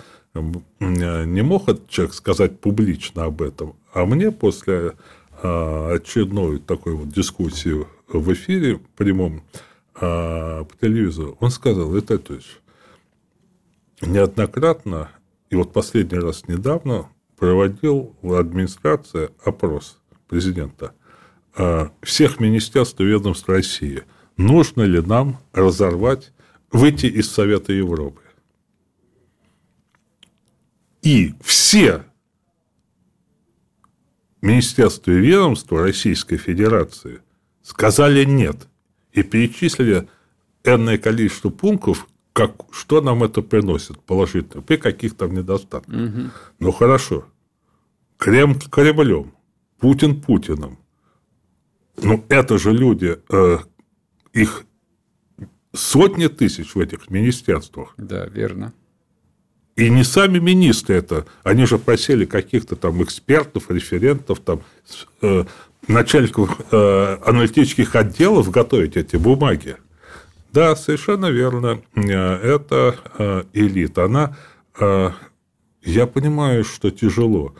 [0.80, 4.94] не мог человек сказать публично об этом, а мне после
[5.42, 9.42] а, очередной такой вот дискуссии в эфире прямом
[9.94, 12.58] по телевизору, он сказал, Витальевич,
[14.00, 15.10] неоднократно
[15.50, 19.98] и вот последний раз недавно проводил в администрации опрос
[20.28, 20.94] президента
[21.54, 24.04] а, всех министерств и ведомств России.
[24.42, 26.32] Нужно ли нам разорвать,
[26.72, 28.22] выйти из Совета Европы?
[31.02, 32.04] И все
[34.40, 37.20] министерства и ведомства Российской Федерации
[37.62, 38.66] сказали нет
[39.12, 40.08] и перечислили
[40.64, 45.94] энное количество пунктов, как, что нам это приносит положительно, при каких там недостатках.
[45.94, 46.30] Угу.
[46.58, 47.26] Ну, хорошо.
[48.16, 49.34] Кремль Кремлем,
[49.78, 50.78] Путин Путиным.
[52.02, 53.58] Ну, это же люди, э,
[54.32, 54.64] их
[55.74, 57.94] сотни тысяч в этих министерствах.
[57.96, 58.72] Да, верно.
[59.74, 64.60] И не сами министры это, они же просили каких-то там экспертов, референтов, там,
[65.22, 65.44] э,
[65.88, 69.76] начальников э, аналитических отделов готовить эти бумаги
[70.52, 71.80] Да, совершенно верно.
[71.94, 74.04] Это элита.
[74.04, 74.36] Она,
[74.78, 77.54] я понимаю, что тяжело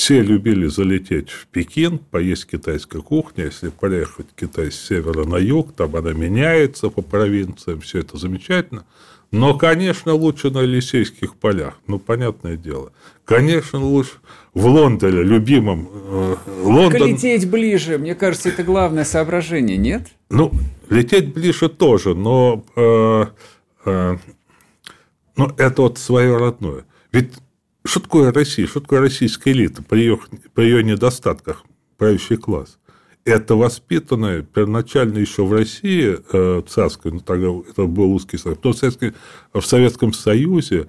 [0.00, 3.42] все любили залететь в Пекин, поесть китайской кухни.
[3.42, 8.16] Если поехать в Китай с севера на юг, там она меняется по провинциям, все это
[8.16, 8.86] замечательно.
[9.30, 12.92] Но, конечно, лучше на Елисейских полях, ну, понятное дело.
[13.26, 14.12] Конечно, лучше
[14.54, 17.10] в Лондоне, любимом э, Лондон...
[17.10, 20.08] лететь ближе, мне кажется, это главное соображение, нет?
[20.30, 20.50] Ну,
[20.88, 23.26] лететь ближе тоже, но, э,
[23.84, 24.16] э,
[25.36, 26.86] но это вот свое родное.
[27.12, 27.34] Ведь
[27.90, 28.66] что такое Россия?
[28.66, 30.20] Что такое российская элита при ее,
[30.54, 31.64] при ее недостатках,
[31.98, 32.78] правящий класс?
[33.24, 38.72] Это воспитанная первоначально еще в России э, царской, ну тогда это был узкий слой, в,
[38.72, 39.12] Советском,
[39.52, 40.88] в Советском Союзе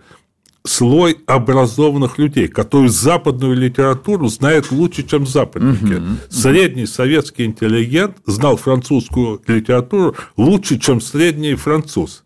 [0.63, 5.95] слой образованных людей, которые западную литературу знают лучше, чем западники.
[5.95, 6.05] Угу.
[6.29, 12.23] Средний советский интеллигент знал французскую литературу лучше, чем средний француз.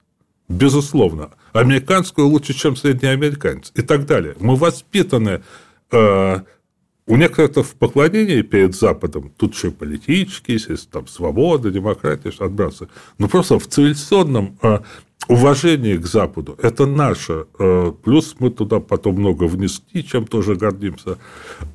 [0.49, 4.35] Безусловно американскую лучше, чем среднеамериканец и так далее.
[4.39, 5.41] Мы воспитаны
[5.91, 6.39] э,
[7.07, 10.59] у некоторых в поклонении перед Западом, тут еще политические,
[10.91, 14.79] там, свобода, демократия, отбрасы, но просто в цивилизационном э,
[15.27, 21.17] уважении к Западу, это наше, э, плюс мы туда потом много внесли, чем тоже гордимся,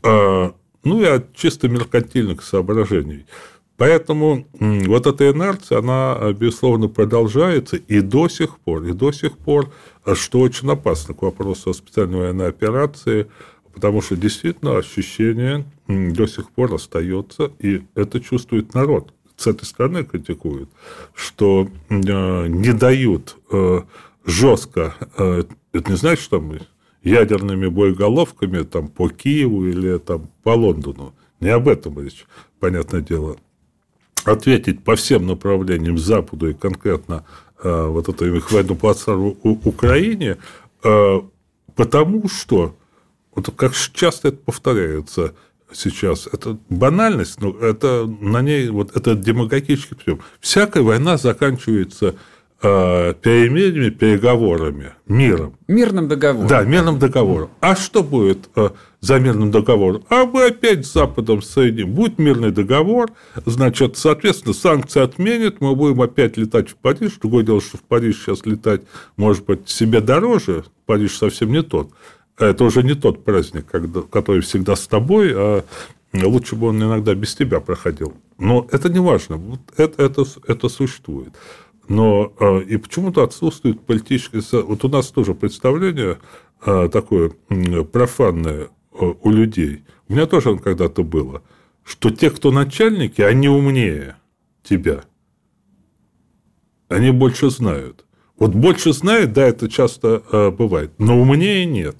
[0.02, 0.50] э,
[0.82, 3.26] ну и от чисто меркантильных соображений.
[3.80, 9.72] Поэтому вот эта инерция, она, безусловно, продолжается и до сих пор, и до сих пор,
[10.12, 13.30] что очень опасно к вопросу о специальной военной операции,
[13.72, 19.14] потому что действительно ощущение до сих пор остается, и это чувствует народ.
[19.38, 20.68] С этой стороны критикуют,
[21.14, 21.94] что э,
[22.48, 23.80] не дают э,
[24.26, 26.60] жестко, э, это не значит, что мы
[27.02, 31.14] ядерными боеголовками там, по Киеву или там, по Лондону.
[31.40, 32.26] Не об этом речь,
[32.58, 33.38] понятное дело
[34.24, 37.24] ответить по всем направлениям Западу и конкретно
[37.62, 40.38] э, вот этой военной плацдарму Украине,
[40.83, 41.20] э,
[41.74, 42.76] потому что,
[43.35, 45.35] вот как часто это повторяется
[45.72, 50.20] сейчас, это банальность, но это на ней, вот это демагогический прием.
[50.40, 52.16] Всякая война заканчивается
[52.61, 55.57] перемириями, переговорами, миром.
[55.66, 56.49] Мирным договором.
[56.49, 57.51] Да, мирным договором.
[57.61, 58.70] А что будет э,
[59.01, 60.05] за мирным договором?
[60.11, 61.94] А мы опять с Западом соединим.
[61.94, 63.11] Будет мирный договор,
[63.46, 67.12] значит, соответственно, санкции отменят, мы будем опять летать в Париж.
[67.20, 68.83] Другое дело, что в Париж сейчас летать,
[69.16, 70.64] может быть, себе дороже.
[70.85, 71.90] Париж совсем не тот.
[72.37, 73.66] Это уже не тот праздник,
[74.11, 75.64] который всегда с тобой, а
[76.12, 78.14] лучше бы он иногда без тебя проходил.
[78.38, 79.37] Но это не важно.
[79.37, 81.31] Вот это, это, это существует.
[81.90, 84.62] Но а, и почему-то отсутствует политическое...
[84.62, 86.20] Вот у нас тоже представление
[86.61, 87.33] а, такое
[87.92, 89.83] профанное а, у людей.
[90.09, 91.42] У меня тоже когда-то было,
[91.83, 94.14] что те, кто начальники, они умнее
[94.62, 95.03] тебя.
[96.88, 98.07] Они больше знают.
[98.38, 100.22] Вот больше знают, да, это часто
[100.57, 101.96] бывает, но умнее нет.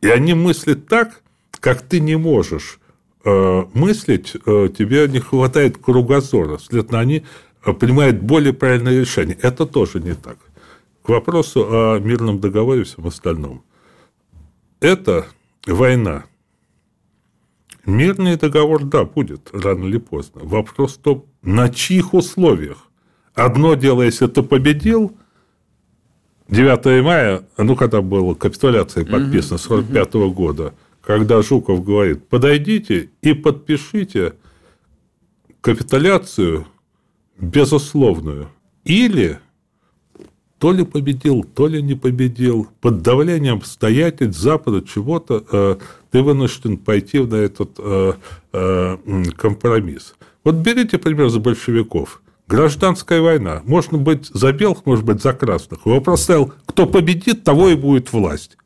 [0.00, 1.22] И они мыслят так,
[1.60, 2.80] как ты не можешь
[3.24, 6.58] мыслить, тебе не хватает кругозора.
[6.58, 7.24] Следовательно, они
[7.62, 9.38] принимает более правильное решение.
[9.40, 10.36] Это тоже не так.
[11.02, 13.62] К вопросу о мирном договоре и всем остальном.
[14.80, 15.26] Это
[15.66, 16.24] война.
[17.86, 20.42] Мирный договор, да, будет рано или поздно.
[20.44, 22.88] Вопрос в том, на чьих условиях.
[23.34, 25.16] Одно дело, если ты победил,
[26.48, 33.32] 9 мая, ну, когда была капитуляция подписана, 45 -го года, когда Жуков говорит, подойдите и
[33.32, 34.34] подпишите
[35.60, 36.66] капитуляцию
[37.42, 38.48] безусловную.
[38.84, 39.38] Или
[40.58, 45.76] то ли победил, то ли не победил, под давлением обстоятельств Запада чего-то э,
[46.12, 48.12] ты вынужден пойти на этот э,
[48.52, 48.96] э,
[49.36, 50.14] компромисс.
[50.44, 52.22] Вот берите пример за большевиков.
[52.46, 53.62] Гражданская война.
[53.64, 55.84] Можно быть за белых, может быть за красных.
[55.84, 58.56] Вопрос стоял, кто победит, того и будет власть.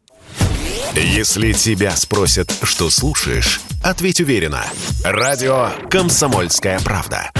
[0.94, 4.64] Если тебя спросят, что слушаешь, ответь уверенно.
[5.04, 7.30] Радио «Комсомольская правда».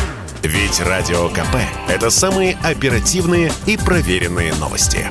[0.42, 1.56] Ведь Радио КП–
[1.88, 5.08] это самые оперативные и проверенные новости.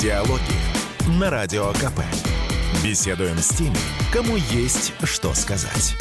[0.00, 0.40] Диалоги
[1.18, 2.00] на Радио КП.
[2.84, 3.76] Беседуем с теми,
[4.12, 5.96] кому есть что сказать.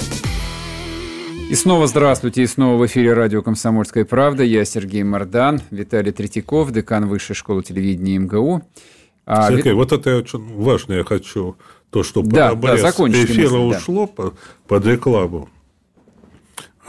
[1.49, 4.43] И снова здравствуйте, и снова в эфире радио «Комсомольская правда».
[4.43, 8.61] Я Сергей Мордан, Виталий Третьяков, декан Высшей школы телевидения МГУ.
[9.26, 9.76] А, Сергей, Вит...
[9.76, 11.57] вот это очень важно, я хочу
[11.89, 14.31] то, что да, да, эфира мысль, ушло да.
[14.67, 15.49] под рекламу.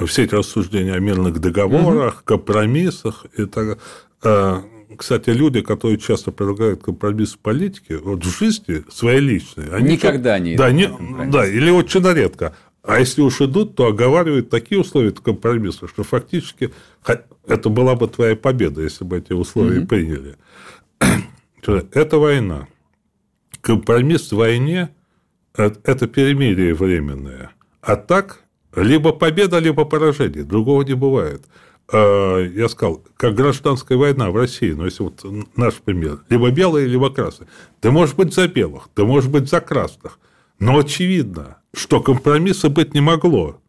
[0.06, 2.22] Все эти рассуждения о мирных договорах, угу.
[2.24, 3.26] компромиссах.
[3.36, 3.78] И так,
[4.22, 4.62] а,
[4.96, 10.38] кстати, люди, которые часто предлагают компромисс в политике, вот в жизни своей личной, они никогда
[10.38, 10.88] не да, не,
[11.30, 12.54] да, или очень редко.
[12.82, 16.72] А если уж идут, то оговаривают такие условия компромисса, что фактически
[17.46, 19.86] это была бы твоя победа, если бы эти условия mm-hmm.
[19.86, 20.36] приняли.
[21.92, 22.66] Это война.
[23.60, 24.90] Компромисс в войне–
[25.54, 27.50] это перемирие временное.
[27.80, 28.44] А так,
[28.74, 30.44] либо победа, либо поражение.
[30.44, 31.44] Другого не бывает.
[31.90, 35.24] А, я сказал, как гражданская война в России, ну, если вот
[35.56, 37.48] наш пример, либо белые, либо красные.
[37.80, 40.18] Ты можешь быть за белых, ты можешь быть за красных.
[40.58, 43.60] Но очевидно, что компромисса быть не могло.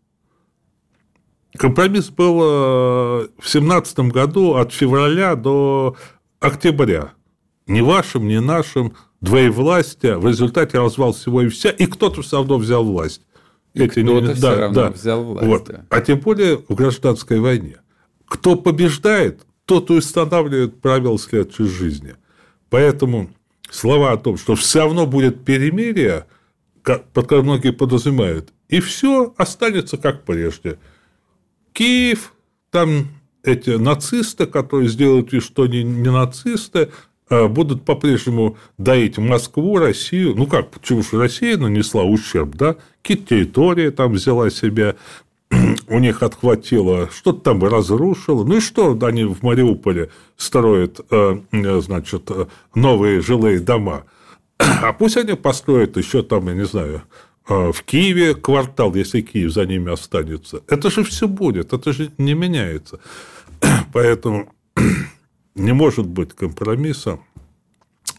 [1.57, 5.95] Компромисс был э, в семнадцатом году от февраля до
[6.39, 7.13] октября.
[7.67, 12.57] Ни вашим, ни нашим двоевластия, в результате развал всего и вся, и кто-то все равно
[12.57, 13.21] взял власть.
[13.73, 14.33] Эти кто-то не...
[14.33, 14.89] все да, равно да.
[14.91, 15.47] взял власть.
[15.47, 15.65] Вот.
[15.67, 15.85] Да.
[15.89, 17.77] А тем более в гражданской войне.
[18.25, 22.15] Кто побеждает, тот и устанавливает правила следующей жизни.
[22.69, 23.29] Поэтому
[23.69, 26.25] слова о том, что все равно будет перемирие–
[26.83, 30.79] под которым многие подразумевают, и все останется как прежде.
[31.73, 32.33] Киев,
[32.71, 33.07] там
[33.43, 36.89] эти нацисты, которые сделают вид, что они не нацисты, а
[37.29, 40.35] будут по-прежнему доить Москву, Россию.
[40.35, 42.75] Ну как, почему же Россия нанесла ущерб, да?
[43.01, 44.95] Какие-то территории там взяла себе,
[45.87, 48.43] у них отхватило, что-то там разрушило.
[48.43, 52.29] Ну и что они в Мариуполе строят, э, значит,
[52.73, 54.05] новые жилые дома–
[54.59, 57.03] а пусть они построят еще там, я не знаю,
[57.47, 60.61] э, в Киеве квартал, если Киев за ними останется.
[60.67, 62.99] Это же все будет, это же не меняется.
[63.93, 64.51] Поэтому
[65.55, 67.19] не может быть компромисса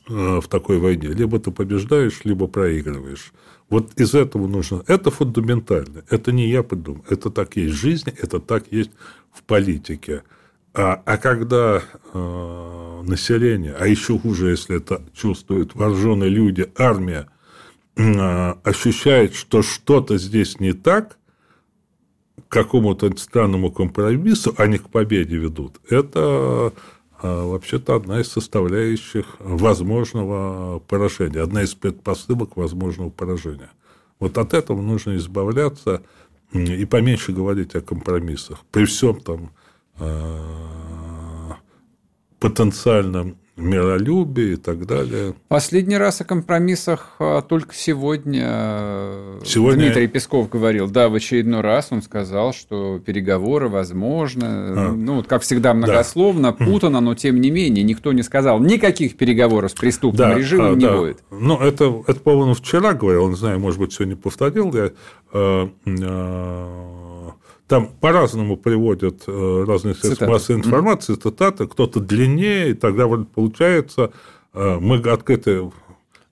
[0.09, 1.09] э, в такой войне.
[1.09, 3.33] Либо ты побеждаешь, либо проигрываешь.
[3.69, 4.83] Вот из этого нужно...
[4.89, 6.03] Это фундаментально.
[6.11, 7.05] Это не я придумал.
[7.09, 8.91] Это так есть в жизни, это так есть
[9.33, 10.25] в политике.
[10.75, 17.29] А, а когда э, население, а еще хуже, если это чувствуют вооруженные люди, армия,
[17.97, 21.17] э, ощущает, что что-то здесь не так,
[22.49, 26.73] к какому-то странному компромиссу, они к победе ведут, это
[27.23, 33.71] вообще-то одна из составляющих возможного поражения, одна из предпосылок возможного поражения.
[34.19, 36.03] Вот от этого нужно избавляться
[36.53, 38.59] и поменьше говорить о компромиссах.
[38.71, 39.51] При всем там
[40.01, 41.53] Э,
[42.39, 45.35] потенциальном миролюбии и так далее.
[45.49, 50.89] Последний раз о компромиссах а, только сегодня, э, сегодня Дмитрий Песков говорил.
[50.89, 54.45] Да, в очередной раз он сказал, что переговоры возможны.
[54.47, 54.93] А.
[54.93, 56.65] Ну, как всегда, многословно, да.
[56.65, 60.75] путано, но тем не менее никто не сказал, никаких переговоров с преступным да, режимом а,
[60.75, 60.97] не да.
[60.97, 61.23] будет.
[61.31, 64.91] Ну, это, это, по-моему, вчера говорил, не знаю, может быть, сегодня повторил я.
[65.33, 65.69] Э,
[67.71, 74.11] там по-разному приводят э, разные средства массовой информации, цитаты, кто-то длиннее, и тогда вот получается,
[74.53, 75.71] э, мы открыты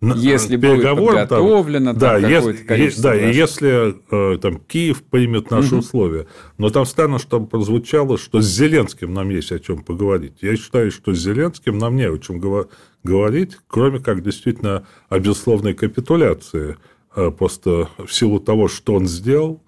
[0.00, 5.74] если переговорам, будет подготовлено там, да, если, да, и если э, там, Киев примет наши
[5.74, 5.78] угу.
[5.78, 6.26] условия.
[6.56, 10.38] Но там странно, чтобы прозвучало, что с Зеленским нам есть о чем поговорить.
[10.40, 12.40] Я считаю, что с Зеленским нам не о чем
[13.04, 16.76] говорить, кроме как действительно о безусловной капитуляции.
[17.36, 19.62] Просто в силу того, что он сделал,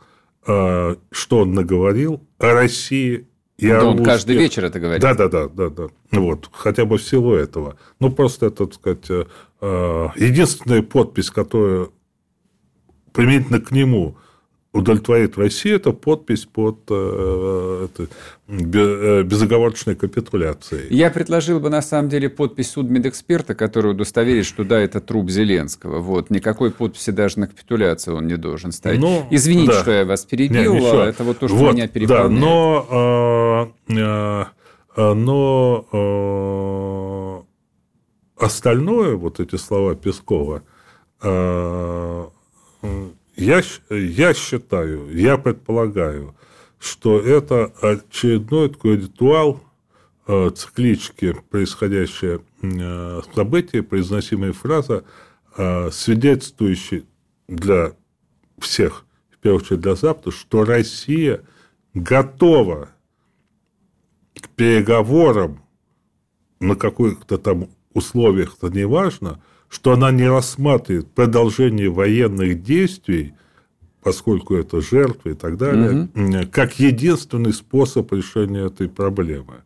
[0.50, 4.06] а, что он наговорил о России и да, о он русских.
[4.06, 5.00] каждый вечер это говорит.
[5.00, 5.88] Да, да, да, да, да.
[6.12, 7.76] Вот, хотя бы в силу этого.
[8.00, 9.26] Ну, просто это, так сказать, э,
[9.60, 11.88] э, единственная подпись, которая
[13.12, 14.16] применительно к нему
[14.72, 18.06] удовлетворит Россию, это подпись под э, это,
[18.48, 20.86] э, безоговорочной капитуляцией.
[20.94, 25.98] Я предложил бы, на самом деле, подпись судмедэксперта, который удостоверит, что да, это труп Зеленского.
[25.98, 26.30] Вот.
[26.30, 29.00] Никакой подписи даже на капитуляцию он не должен ставить.
[29.00, 29.80] Ну, Извините, да.
[29.80, 32.30] что я вас перебил, Нет, а это вот то, что вот, меня переполняет.
[32.30, 34.44] Да, но, э,
[34.96, 35.86] э, но
[38.38, 40.62] э, остальное, вот эти слова Пескова,
[41.22, 42.26] э,
[43.40, 46.34] я, я считаю, я предполагаю,
[46.78, 49.62] что это очередной такой ритуал
[50.26, 55.04] э, циклички, происходящее э, событие, произносимая фраза,
[55.56, 57.04] э, свидетельствующая
[57.48, 57.92] для
[58.58, 61.42] всех, в первую очередь для Запада, что Россия
[61.94, 62.90] готова
[64.34, 65.62] к переговорам
[66.60, 73.34] на каких-то там условиях, это не важно, что она не рассматривает продолжение военных действий,
[74.02, 76.50] поскольку это жертвы и так далее, угу.
[76.50, 79.62] как единственный способ решения этой проблемы.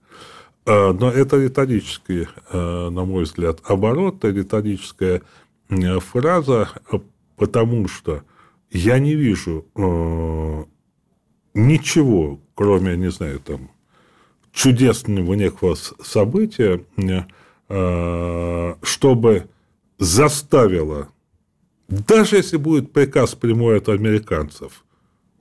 [0.67, 5.23] А, но это риторический, а, на мой взгляд, оборот, это риторическая
[6.01, 6.69] фраза,
[7.37, 8.25] потому что
[8.71, 10.67] я не вижу а,
[11.55, 13.71] ничего, кроме, не знаю, там,
[14.53, 16.85] чудесного некого события,
[18.83, 19.49] чтобы
[19.99, 21.09] заставила,
[21.89, 24.85] даже если будет приказ прямой от американцев,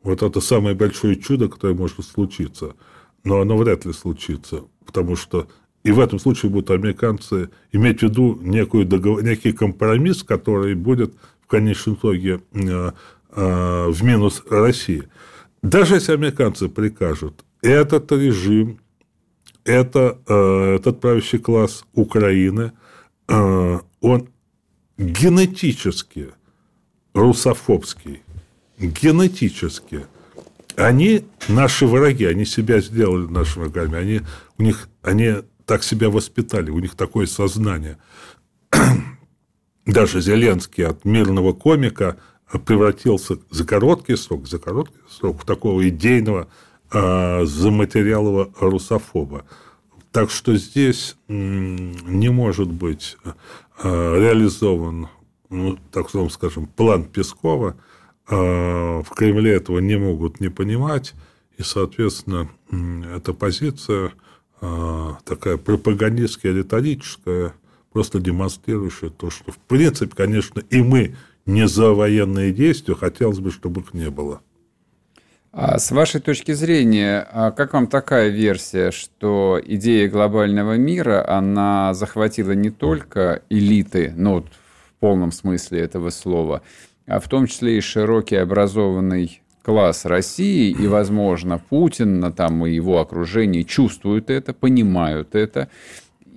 [0.04, 2.76] Вот это самое большое чудо, которое может случиться.
[3.24, 5.48] Но оно вряд ли случится, потому что
[5.84, 11.14] и в этом случае будут американцы иметь в виду некую договор, некий компромисс, который будет
[11.42, 12.92] в конечном итоге э,
[13.32, 15.04] э, в минус России.
[15.62, 18.80] Даже если американцы прикажут, этот режим,
[19.66, 22.72] это, э, этот правящий класс Украины,
[23.28, 24.30] э, он
[25.12, 26.30] генетически
[27.14, 28.22] русофобский,
[28.78, 30.06] генетически.
[30.76, 34.22] Они наши враги, они себя сделали нашими врагами, они,
[34.58, 35.36] у них, они
[35.66, 37.98] так себя воспитали, у них такое сознание.
[39.86, 42.18] Даже Зеленский от мирного комика
[42.66, 46.48] превратился за короткий срок, за короткий срок в такого идейного
[46.92, 49.46] э, заматериалового русофоба.
[50.12, 53.18] Так что здесь не может быть
[53.82, 55.08] реализован,
[55.50, 57.76] ну, так скажем, план Пескова.
[58.30, 61.14] Э, в Кремле этого не могут не понимать.
[61.58, 62.50] И, соответственно,
[63.16, 64.14] эта позиция
[64.66, 67.54] а, такая пропагандистская, риторическая,
[67.92, 71.16] просто демонстрирующая то, что, в принципе, конечно, и мы
[71.46, 74.42] не за военные действия, хотелось бы, чтобы их не было.
[75.56, 81.94] А с вашей точки зрения, а как вам такая версия, что идея глобального мира, она
[81.94, 86.64] захватила не только элиты, ну, вот в полном смысле этого слова,
[87.06, 93.00] а в том числе и широкий образованный класс России, и, возможно, Путин там, и его
[93.00, 95.70] окружение чувствуют это, понимают это,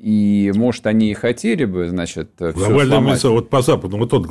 [0.01, 4.27] и, может, они и хотели бы, значит, Глобальная мысль, вот по Западу, вот тот,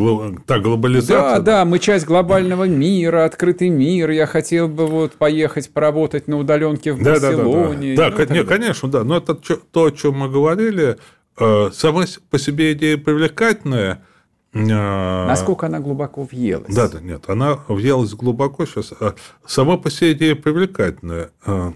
[0.45, 1.39] та глобализация.
[1.39, 6.38] Да, да, мы часть глобального мира, открытый мир, я хотел бы вот поехать поработать на
[6.38, 7.95] удаленке в да, Барселоне.
[7.95, 8.26] Да, да, да.
[8.26, 10.97] да ну, конечно, да, но это то, о чем мы говорили,
[11.39, 14.03] э, сама по себе идея привлекательная–
[14.55, 16.74] а, Насколько она глубоко въелась?
[16.74, 18.93] Да, да, нет, она въелась глубоко сейчас.
[18.99, 21.32] А сама по себе идея привлекательная.
[21.45, 21.74] А,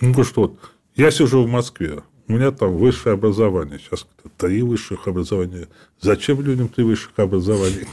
[0.00, 0.58] ну что, вот,
[0.94, 3.78] я сижу в Москве, у меня там высшее образование.
[3.78, 4.06] Сейчас
[4.36, 5.68] три высших образования.
[6.00, 7.86] Зачем людям три высших образования?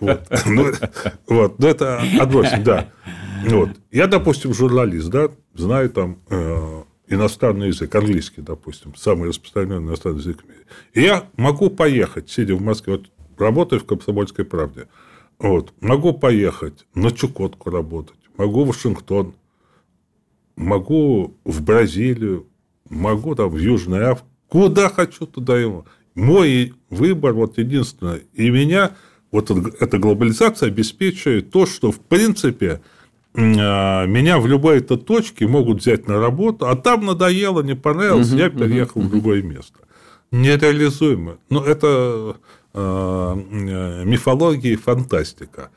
[0.00, 0.28] Вот.
[0.46, 0.72] Ну,
[1.28, 1.58] вот.
[1.58, 2.90] Ну, это отбросим, да.
[3.46, 3.70] Вот.
[3.92, 10.42] Я, допустим, журналист, да, знаю там э, иностранный язык, английский, допустим, самый распространенный иностранный язык
[10.42, 10.66] в мире.
[10.94, 14.88] И я могу поехать, сидя в Москве, вот работаю в «Комсомольской правде»,
[15.38, 19.34] вот, могу поехать на Чукотку работать, могу в Вашингтон,
[20.56, 22.46] могу в Бразилию,
[22.88, 25.84] могу там в Южной Африке, куда хочу, туда ему.
[26.14, 28.20] Мой выбор вот единственное.
[28.34, 28.92] И меня
[29.30, 32.80] вот эта глобализация обеспечивает то, что в принципе
[33.34, 38.30] а, меня в любой этой точке могут взять на работу, а там надоело, не понравилось,
[38.30, 39.80] угу, я переехал угу, в другое место.
[40.30, 41.38] Нереализуемо.
[41.50, 42.36] Но ну, это
[42.74, 45.70] э, мифология и фантастика.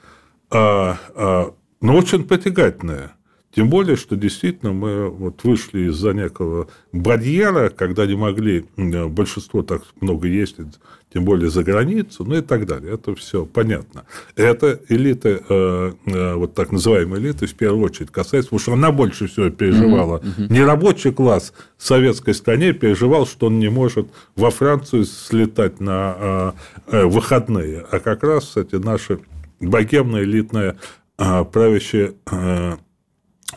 [0.50, 3.14] А, а, но очень притягательная.
[3.54, 9.82] Тем более, что действительно мы вот вышли из-за некого барьера, когда не могли большинство так
[10.02, 10.80] много ездить,
[11.12, 12.94] тем более за границу, ну и так далее.
[12.94, 14.06] Это все понятно.
[14.36, 18.92] Это элита, э, э, вот так называемая элита, в первую очередь касается, потому что она
[18.92, 20.18] больше всего переживала.
[20.18, 20.54] Угу, угу.
[20.54, 26.54] Не рабочий класс в советской стране переживал, что он не может во Францию слетать на
[26.86, 29.20] э, выходные, а как раз эти наши
[29.60, 30.78] богемная элитная
[31.18, 32.14] правящая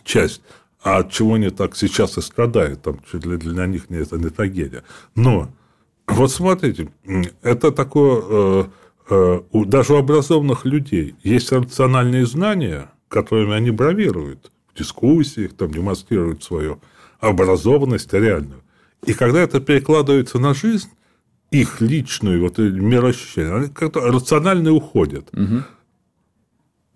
[0.05, 0.43] часть.
[0.83, 4.17] А от чего они так сейчас и страдают, там, чуть ли для них не это
[4.19, 4.83] не трагедия.
[5.15, 5.49] Но
[6.09, 6.89] вот смотрите,
[7.43, 8.65] это такое, э,
[9.11, 16.43] э, даже у образованных людей есть рациональные знания, которыми они бравируют в дискуссиях, там, демонстрируют
[16.43, 16.81] свою
[17.21, 18.63] образованность реальную.
[19.07, 20.89] И когда это перекладывается на жизнь,
[21.53, 25.29] их личную вот, мироощущение, они как-то рационально уходят.
[25.33, 25.63] Угу.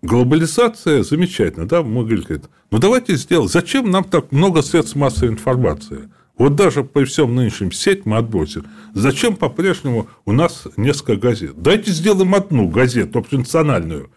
[0.07, 2.41] Глобализация замечательно, да, мы говорили,
[2.71, 6.09] ну давайте сделаем, зачем нам так много средств массовой информации?
[6.39, 8.67] Вот даже по всем нынешним сеть мы отбросим.
[8.95, 11.55] Зачем по-прежнему у нас несколько газет?
[11.57, 14.11] Давайте сделаем одну газету, общенациональную.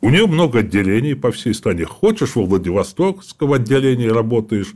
[0.00, 1.84] У нее много отделений по всей стране.
[1.84, 4.74] Хочешь во Владивостокском отделении работаешь,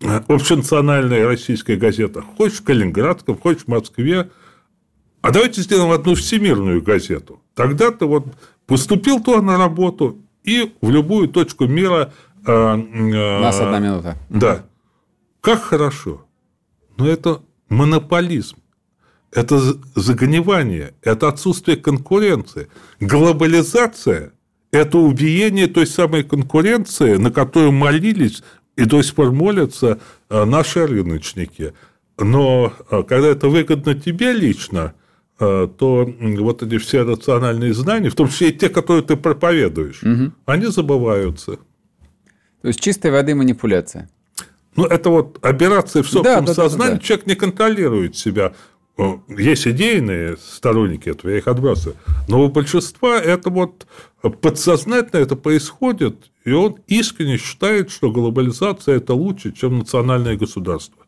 [0.00, 2.22] э, общенациональная российская газета.
[2.22, 4.30] Хочешь в Калининградском, хочешь в Москве.
[5.24, 7.40] А давайте сделаем одну всемирную газету.
[7.54, 8.26] Тогда ты вот
[8.66, 12.12] поступил туда на работу и в любую точку мира...
[12.46, 14.18] Э, э, У нас одна минута.
[14.28, 14.66] Да.
[15.40, 16.26] Как хорошо.
[16.98, 18.58] Но это монополизм.
[19.32, 19.58] Это
[19.94, 22.68] загнивание, это отсутствие конкуренции.
[23.00, 24.34] Глобализация–
[24.72, 28.42] это убиение той самой конкуренции, на которую молились
[28.76, 31.72] и до сих пор молятся э, наши рыночники.
[32.18, 32.74] Но
[33.08, 34.92] когда это выгодно тебе лично–
[35.38, 36.08] то
[36.38, 40.32] вот эти все рациональные знания, в том числе и те, которые ты проповедуешь, угу.
[40.46, 41.58] они забываются.
[42.62, 44.08] То есть чистой воды манипуляция.
[44.76, 46.94] Ну, это вот операция в собственном да, да, сознании.
[46.94, 47.06] Да, да, да.
[47.06, 48.54] Человек не контролирует себя.
[49.28, 51.96] Есть идейные сторонники этого, я их отбрасываю.
[52.28, 53.86] Но у большинства это вот
[54.40, 61.03] подсознательно это происходит, и он искренне считает, что глобализация– это лучше, чем национальное государство.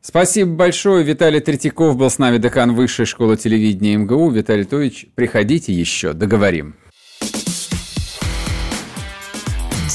[0.00, 1.04] Спасибо большое.
[1.04, 4.30] Виталий Третьяков был с нами, декан Высшей школы телевидения МГУ.
[4.30, 6.76] Виталий Тович, приходите еще, договорим.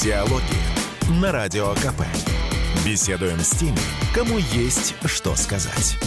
[0.04, 2.04] Диалоги на Радио КП.
[2.86, 3.78] Беседуем с теми,
[4.14, 5.98] кому есть что сказать.